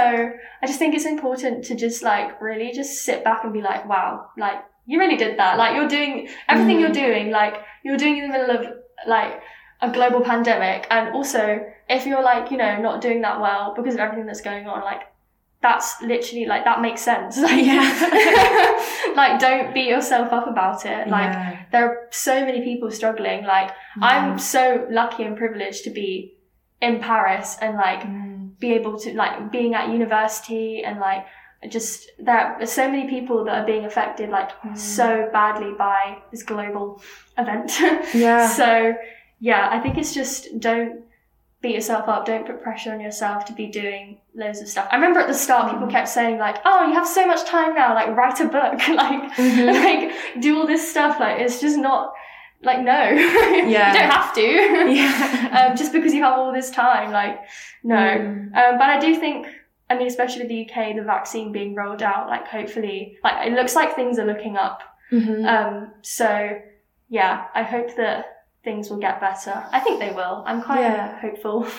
I 0.62 0.66
just 0.66 0.78
think 0.78 0.94
it's 0.94 1.06
important 1.06 1.64
to 1.64 1.74
just 1.74 2.04
like 2.04 2.40
really 2.40 2.70
just 2.72 3.04
sit 3.04 3.24
back 3.24 3.42
and 3.44 3.52
be 3.52 3.62
like, 3.62 3.88
wow, 3.88 4.26
like 4.38 4.58
you 4.86 5.00
really 5.00 5.16
did 5.16 5.38
that. 5.40 5.58
Like 5.58 5.74
you're 5.74 5.88
doing 5.88 6.28
everything 6.48 6.76
Mhm. 6.76 6.80
you're 6.82 6.98
doing, 7.06 7.30
like 7.32 7.54
you're 7.84 7.96
doing 7.96 8.18
in 8.18 8.30
the 8.30 8.38
middle 8.38 8.56
of 8.56 8.62
like 9.08 9.40
a 9.82 9.90
global 9.90 10.20
pandemic 10.22 10.86
and 10.90 11.14
also 11.14 11.60
if 11.88 12.06
you're 12.06 12.22
like, 12.22 12.50
you 12.50 12.56
know, 12.56 12.80
not 12.80 13.00
doing 13.00 13.20
that 13.22 13.40
well 13.40 13.74
because 13.76 13.94
of 13.94 14.00
everything 14.00 14.26
that's 14.26 14.40
going 14.40 14.66
on, 14.66 14.82
like 14.82 15.02
that's 15.62 16.00
literally 16.02 16.46
like 16.46 16.64
that 16.64 16.80
makes 16.80 17.00
sense. 17.00 17.38
Like, 17.46 17.64
Yeah. 17.64 19.12
like 19.16 19.38
don't 19.38 19.72
beat 19.74 19.88
yourself 19.88 20.32
up 20.32 20.46
about 20.46 20.84
it. 20.86 21.08
Like 21.08 21.32
yeah. 21.32 21.62
there 21.72 21.88
are 21.88 21.96
so 22.10 22.44
many 22.44 22.62
people 22.62 22.90
struggling. 22.90 23.44
Like 23.44 23.70
I'm 24.00 24.38
so 24.38 24.86
lucky 24.90 25.22
and 25.24 25.36
privileged 25.36 25.84
to 25.84 25.90
be 25.90 26.34
in 26.80 27.00
Paris 27.00 27.56
and 27.60 27.76
like 27.76 28.00
Mm. 28.00 28.58
be 28.58 28.72
able 28.74 28.98
to 29.00 29.14
like 29.14 29.50
being 29.50 29.74
at 29.74 29.88
university 29.90 30.82
and 30.84 30.98
like 31.00 31.24
just 31.70 32.10
there 32.18 32.38
are 32.60 32.66
so 32.66 32.88
many 32.90 33.08
people 33.08 33.44
that 33.44 33.54
are 33.62 33.66
being 33.66 33.84
affected 33.86 34.28
like 34.30 34.50
Mm. 34.62 34.76
so 34.76 35.28
badly 35.32 35.72
by 35.78 36.18
this 36.30 36.42
global 36.42 37.00
event. 37.38 37.72
Yeah. 38.14 38.46
so 38.48 38.94
yeah, 39.40 39.68
I 39.70 39.80
think 39.80 39.98
it's 39.98 40.14
just 40.14 40.58
don't 40.60 41.02
beat 41.62 41.74
yourself 41.74 42.08
up. 42.08 42.26
Don't 42.26 42.46
put 42.46 42.62
pressure 42.62 42.92
on 42.92 43.00
yourself 43.00 43.44
to 43.46 43.52
be 43.52 43.66
doing 43.66 44.18
loads 44.34 44.60
of 44.60 44.68
stuff. 44.68 44.88
I 44.90 44.96
remember 44.96 45.20
at 45.20 45.26
the 45.28 45.34
start 45.34 45.70
people 45.72 45.86
Mm. 45.88 45.90
kept 45.90 46.08
saying 46.08 46.38
like, 46.38 46.56
"Oh, 46.64 46.86
you 46.86 46.94
have 46.94 47.06
so 47.08 47.26
much 47.26 47.44
time 47.44 47.74
now. 47.74 47.94
Like 47.94 48.08
write 48.16 48.40
a 48.40 48.44
book. 48.44 48.74
like 48.88 49.32
Mhm. 49.32 49.72
like 49.84 50.40
do 50.42 50.58
all 50.58 50.66
this 50.66 50.88
stuff. 50.90 51.18
Like 51.18 51.40
it's 51.40 51.60
just 51.60 51.78
not 51.78 52.12
like 52.62 52.80
no. 52.80 53.02
Yeah. 53.10 53.92
you 53.92 53.98
don't 53.98 54.10
have 54.10 54.34
to. 54.34 54.90
Yeah. 54.92 55.66
um, 55.70 55.76
just 55.76 55.92
because 55.92 56.12
you 56.14 56.22
have 56.22 56.38
all 56.38 56.52
this 56.52 56.70
time. 56.70 57.10
Like 57.12 57.40
no. 57.82 57.96
Mm. 57.96 58.54
Um, 58.56 58.78
but 58.78 58.88
I 58.90 58.98
do 58.98 59.14
think, 59.16 59.46
I 59.90 59.96
mean, 59.96 60.06
especially 60.06 60.40
with 60.42 60.48
the 60.48 60.62
UK, 60.70 60.94
the 60.96 61.02
vaccine 61.02 61.52
being 61.52 61.74
rolled 61.74 62.02
out, 62.02 62.28
like 62.28 62.46
hopefully, 62.48 63.18
like 63.24 63.46
it 63.46 63.52
looks 63.54 63.74
like 63.74 63.94
things 63.94 64.18
are 64.18 64.26
looking 64.26 64.56
up. 64.56 64.82
Mhm. 65.12 65.46
Um, 65.46 65.92
so 66.02 66.58
yeah, 67.08 67.46
I 67.54 67.62
hope 67.62 67.94
that 67.96 68.35
things 68.66 68.90
will 68.90 68.98
get 68.98 69.20
better. 69.20 69.64
I 69.72 69.78
think 69.80 70.00
they 70.00 70.10
will. 70.10 70.42
I'm 70.44 70.60
quite 70.60 70.80
Yeah. 70.80 71.18
hopeful. 71.20 71.66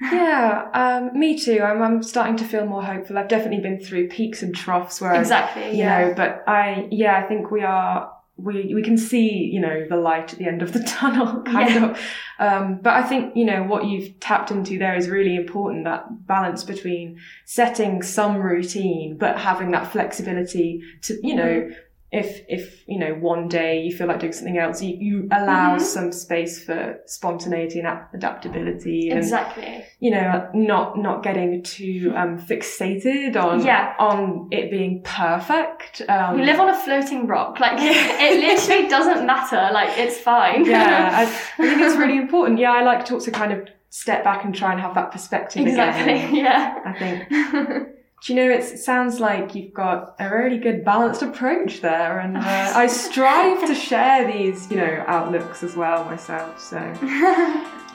Yeah, 0.00 0.68
um, 0.74 1.18
me 1.18 1.38
too. 1.38 1.60
I'm, 1.62 1.80
I'm 1.80 2.02
starting 2.02 2.36
to 2.38 2.44
feel 2.44 2.66
more 2.66 2.82
hopeful. 2.82 3.16
I've 3.16 3.28
definitely 3.28 3.60
been 3.60 3.78
through 3.80 4.08
peaks 4.08 4.42
and 4.42 4.54
troughs 4.54 5.00
where, 5.00 5.12
I, 5.14 5.20
exactly. 5.20 5.70
you 5.70 5.78
Yeah. 5.78 6.08
know, 6.08 6.14
but 6.14 6.42
I, 6.48 6.88
yeah, 6.90 7.16
I 7.16 7.22
think 7.28 7.50
we 7.52 7.62
are, 7.62 8.10
we, 8.36 8.74
we 8.74 8.82
can 8.82 8.98
see, 8.98 9.28
you 9.54 9.60
know, 9.60 9.86
the 9.88 9.96
light 9.96 10.32
at 10.32 10.38
the 10.40 10.46
end 10.46 10.62
of 10.62 10.72
the 10.72 10.80
tunnel, 10.86 11.42
kind 11.44 11.70
Yeah. 11.70 11.90
of. 11.90 12.00
Um, 12.40 12.80
but 12.82 12.94
I 12.94 13.02
think, 13.04 13.36
you 13.36 13.44
know, 13.44 13.62
what 13.62 13.86
you've 13.86 14.18
tapped 14.18 14.50
into 14.50 14.78
there 14.78 14.96
is 14.96 15.08
really 15.08 15.36
important, 15.36 15.84
that 15.84 16.26
balance 16.26 16.64
between 16.64 17.20
setting 17.44 18.02
some 18.02 18.38
routine, 18.38 19.16
but 19.16 19.38
having 19.38 19.70
that 19.70 19.92
flexibility 19.92 20.82
to, 21.02 21.18
you 21.26 21.36
know, 21.36 21.44
Mm-hmm. 21.44 21.72
If, 22.14 22.42
if, 22.48 22.64
you 22.86 22.98
know, 22.98 23.12
one 23.14 23.48
day 23.48 23.82
you 23.82 23.96
feel 23.96 24.06
like 24.06 24.20
doing 24.20 24.32
something 24.32 24.58
else, 24.58 24.80
you, 24.82 24.96
you 25.08 25.28
allow 25.32 25.76
Mhm. 25.76 25.80
some 25.80 26.12
space 26.12 26.64
for 26.64 26.98
spontaneity 27.06 27.80
and 27.80 27.88
adaptability 28.14 29.08
and, 29.10 29.18
Exactly. 29.18 29.84
you 30.00 30.10
know, 30.10 30.48
not 30.54 30.96
not 31.06 31.22
getting 31.22 31.62
too 31.62 32.12
um, 32.16 32.38
fixated 32.38 33.36
on 33.36 33.64
Yeah. 33.64 33.94
on 33.98 34.48
it 34.50 34.70
being 34.70 35.02
perfect. 35.02 36.02
Um, 36.08 36.36
We 36.36 36.42
live 36.44 36.60
on 36.60 36.68
a 36.70 36.78
floating 36.84 37.26
rock. 37.26 37.60
Like 37.60 37.78
it 38.26 38.34
literally 38.48 38.88
doesn't 38.88 39.26
matter. 39.26 39.62
Like 39.72 39.90
it's 39.98 40.18
fine. 40.18 40.64
yeah, 40.64 41.10
I, 41.20 41.22
I 41.22 41.26
think 41.68 41.80
it's 41.80 41.96
really 41.96 42.18
important. 42.18 42.58
Yeah, 42.58 42.72
I 42.72 42.82
like 42.84 43.04
to 43.06 43.14
also 43.14 43.30
kind 43.30 43.52
of 43.52 43.60
step 43.90 44.24
back 44.24 44.44
and 44.44 44.54
try 44.54 44.72
and 44.72 44.80
have 44.80 44.94
that 44.94 45.10
perspective 45.12 45.66
exactly. 45.66 46.14
again. 46.14 46.34
Yeah. 46.44 46.78
I 46.84 46.92
think 46.98 47.88
do 48.24 48.32
you 48.32 48.40
know, 48.42 48.50
it 48.50 48.78
sounds 48.78 49.20
like 49.20 49.54
you've 49.54 49.74
got 49.74 50.16
a 50.18 50.34
really 50.34 50.56
good 50.56 50.82
balanced 50.82 51.20
approach 51.20 51.82
there. 51.82 52.20
And 52.20 52.38
uh, 52.38 52.40
I 52.74 52.86
strive 53.04 53.66
to 53.66 53.74
share 53.74 54.26
these, 54.32 54.70
you 54.70 54.78
know, 54.78 55.04
outlooks 55.06 55.62
as 55.62 55.76
well 55.76 56.04
myself. 56.06 56.58
So, 56.58 56.78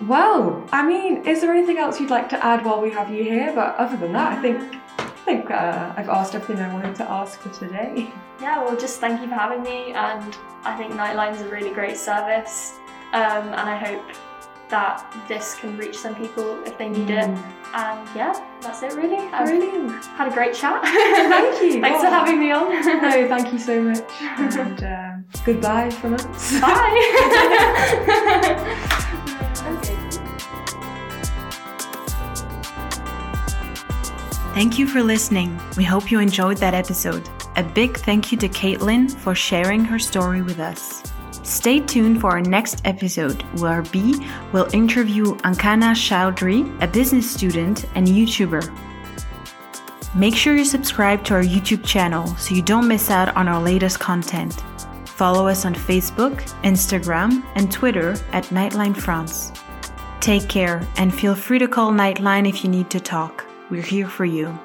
well, 0.03 0.63
I 0.71 0.85
mean, 0.85 1.27
is 1.27 1.41
there 1.41 1.51
anything 1.51 1.79
else 1.79 1.99
you'd 1.99 2.11
like 2.11 2.29
to 2.29 2.45
add 2.45 2.63
while 2.63 2.79
we 2.79 2.91
have 2.91 3.09
you 3.09 3.23
here? 3.23 3.51
But 3.55 3.75
other 3.77 3.97
than 3.97 4.13
that, 4.13 4.37
I 4.37 4.41
think 4.41 4.75
I 4.99 5.07
think 5.25 5.49
uh, 5.49 5.93
I've 5.97 6.09
asked 6.09 6.35
everything 6.35 6.63
I 6.63 6.71
wanted 6.73 6.95
to 6.97 7.09
ask 7.09 7.39
for 7.39 7.49
today. 7.49 8.11
Yeah, 8.39 8.63
well, 8.63 8.77
just 8.77 8.99
thank 8.99 9.21
you 9.21 9.27
for 9.27 9.33
having 9.33 9.63
me. 9.63 9.93
And 9.93 10.37
I 10.63 10.77
think 10.77 10.93
Nightline 10.93 11.33
is 11.33 11.41
a 11.41 11.49
really 11.49 11.71
great 11.71 11.97
service. 11.97 12.75
Um, 13.13 13.47
and 13.49 13.67
I 13.69 13.77
hope 13.77 14.03
that 14.69 15.05
this 15.27 15.55
can 15.55 15.77
reach 15.77 15.97
some 15.97 16.15
people 16.15 16.61
if 16.63 16.77
they 16.77 16.89
need 16.89 17.07
mm. 17.07 17.23
it. 17.23 17.45
And 17.73 18.09
yeah, 18.15 18.33
that's 18.61 18.81
it 18.83 18.93
really. 18.93 19.17
I've 19.17 19.49
had 20.17 20.31
a 20.31 20.33
great 20.33 20.53
chat. 20.53 20.83
thank 20.83 21.61
you. 21.61 21.81
Thanks 21.81 22.01
for 22.01 22.09
having 22.09 22.39
me 22.39 22.51
on. 22.51 22.69
no, 22.69 23.27
thank 23.27 23.51
you 23.51 23.59
so 23.59 23.81
much. 23.81 24.03
And 24.59 24.83
uh, 24.83 25.11
goodbye 25.45 25.89
from 25.89 26.15
us. 26.15 26.59
Bye. 26.59 27.55
Thank 34.53 34.77
you 34.77 34.87
for 34.87 35.01
listening. 35.01 35.57
We 35.77 35.85
hope 35.85 36.11
you 36.11 36.19
enjoyed 36.19 36.57
that 36.57 36.73
episode. 36.73 37.29
A 37.55 37.63
big 37.63 37.97
thank 37.97 38.31
you 38.31 38.37
to 38.39 38.49
Caitlin 38.49 39.09
for 39.09 39.33
sharing 39.33 39.85
her 39.85 39.99
story 39.99 40.41
with 40.41 40.59
us. 40.59 40.98
Stay 41.59 41.81
tuned 41.81 42.21
for 42.21 42.29
our 42.31 42.39
next 42.39 42.81
episode 42.85 43.41
where 43.59 43.81
B 43.81 44.25
will 44.53 44.73
interview 44.73 45.35
Ankana 45.43 45.91
Chowdhury, 45.91 46.63
a 46.81 46.87
business 46.87 47.29
student 47.29 47.83
and 47.95 48.07
YouTuber. 48.07 48.63
Make 50.15 50.37
sure 50.37 50.55
you 50.55 50.63
subscribe 50.63 51.25
to 51.25 51.33
our 51.33 51.43
YouTube 51.43 51.83
channel 51.83 52.27
so 52.37 52.55
you 52.55 52.61
don't 52.61 52.87
miss 52.87 53.09
out 53.09 53.35
on 53.35 53.49
our 53.49 53.61
latest 53.61 53.99
content. 53.99 54.63
Follow 55.03 55.49
us 55.49 55.65
on 55.65 55.75
Facebook, 55.75 56.37
Instagram, 56.63 57.43
and 57.55 57.69
Twitter 57.69 58.11
at 58.31 58.45
Nightline 58.45 58.95
France. 58.95 59.51
Take 60.21 60.47
care 60.47 60.87
and 60.95 61.13
feel 61.13 61.35
free 61.35 61.59
to 61.59 61.67
call 61.67 61.91
Nightline 61.91 62.47
if 62.47 62.63
you 62.63 62.69
need 62.69 62.89
to 62.89 63.01
talk. 63.01 63.45
We're 63.69 63.81
here 63.81 64.07
for 64.07 64.23
you. 64.23 64.57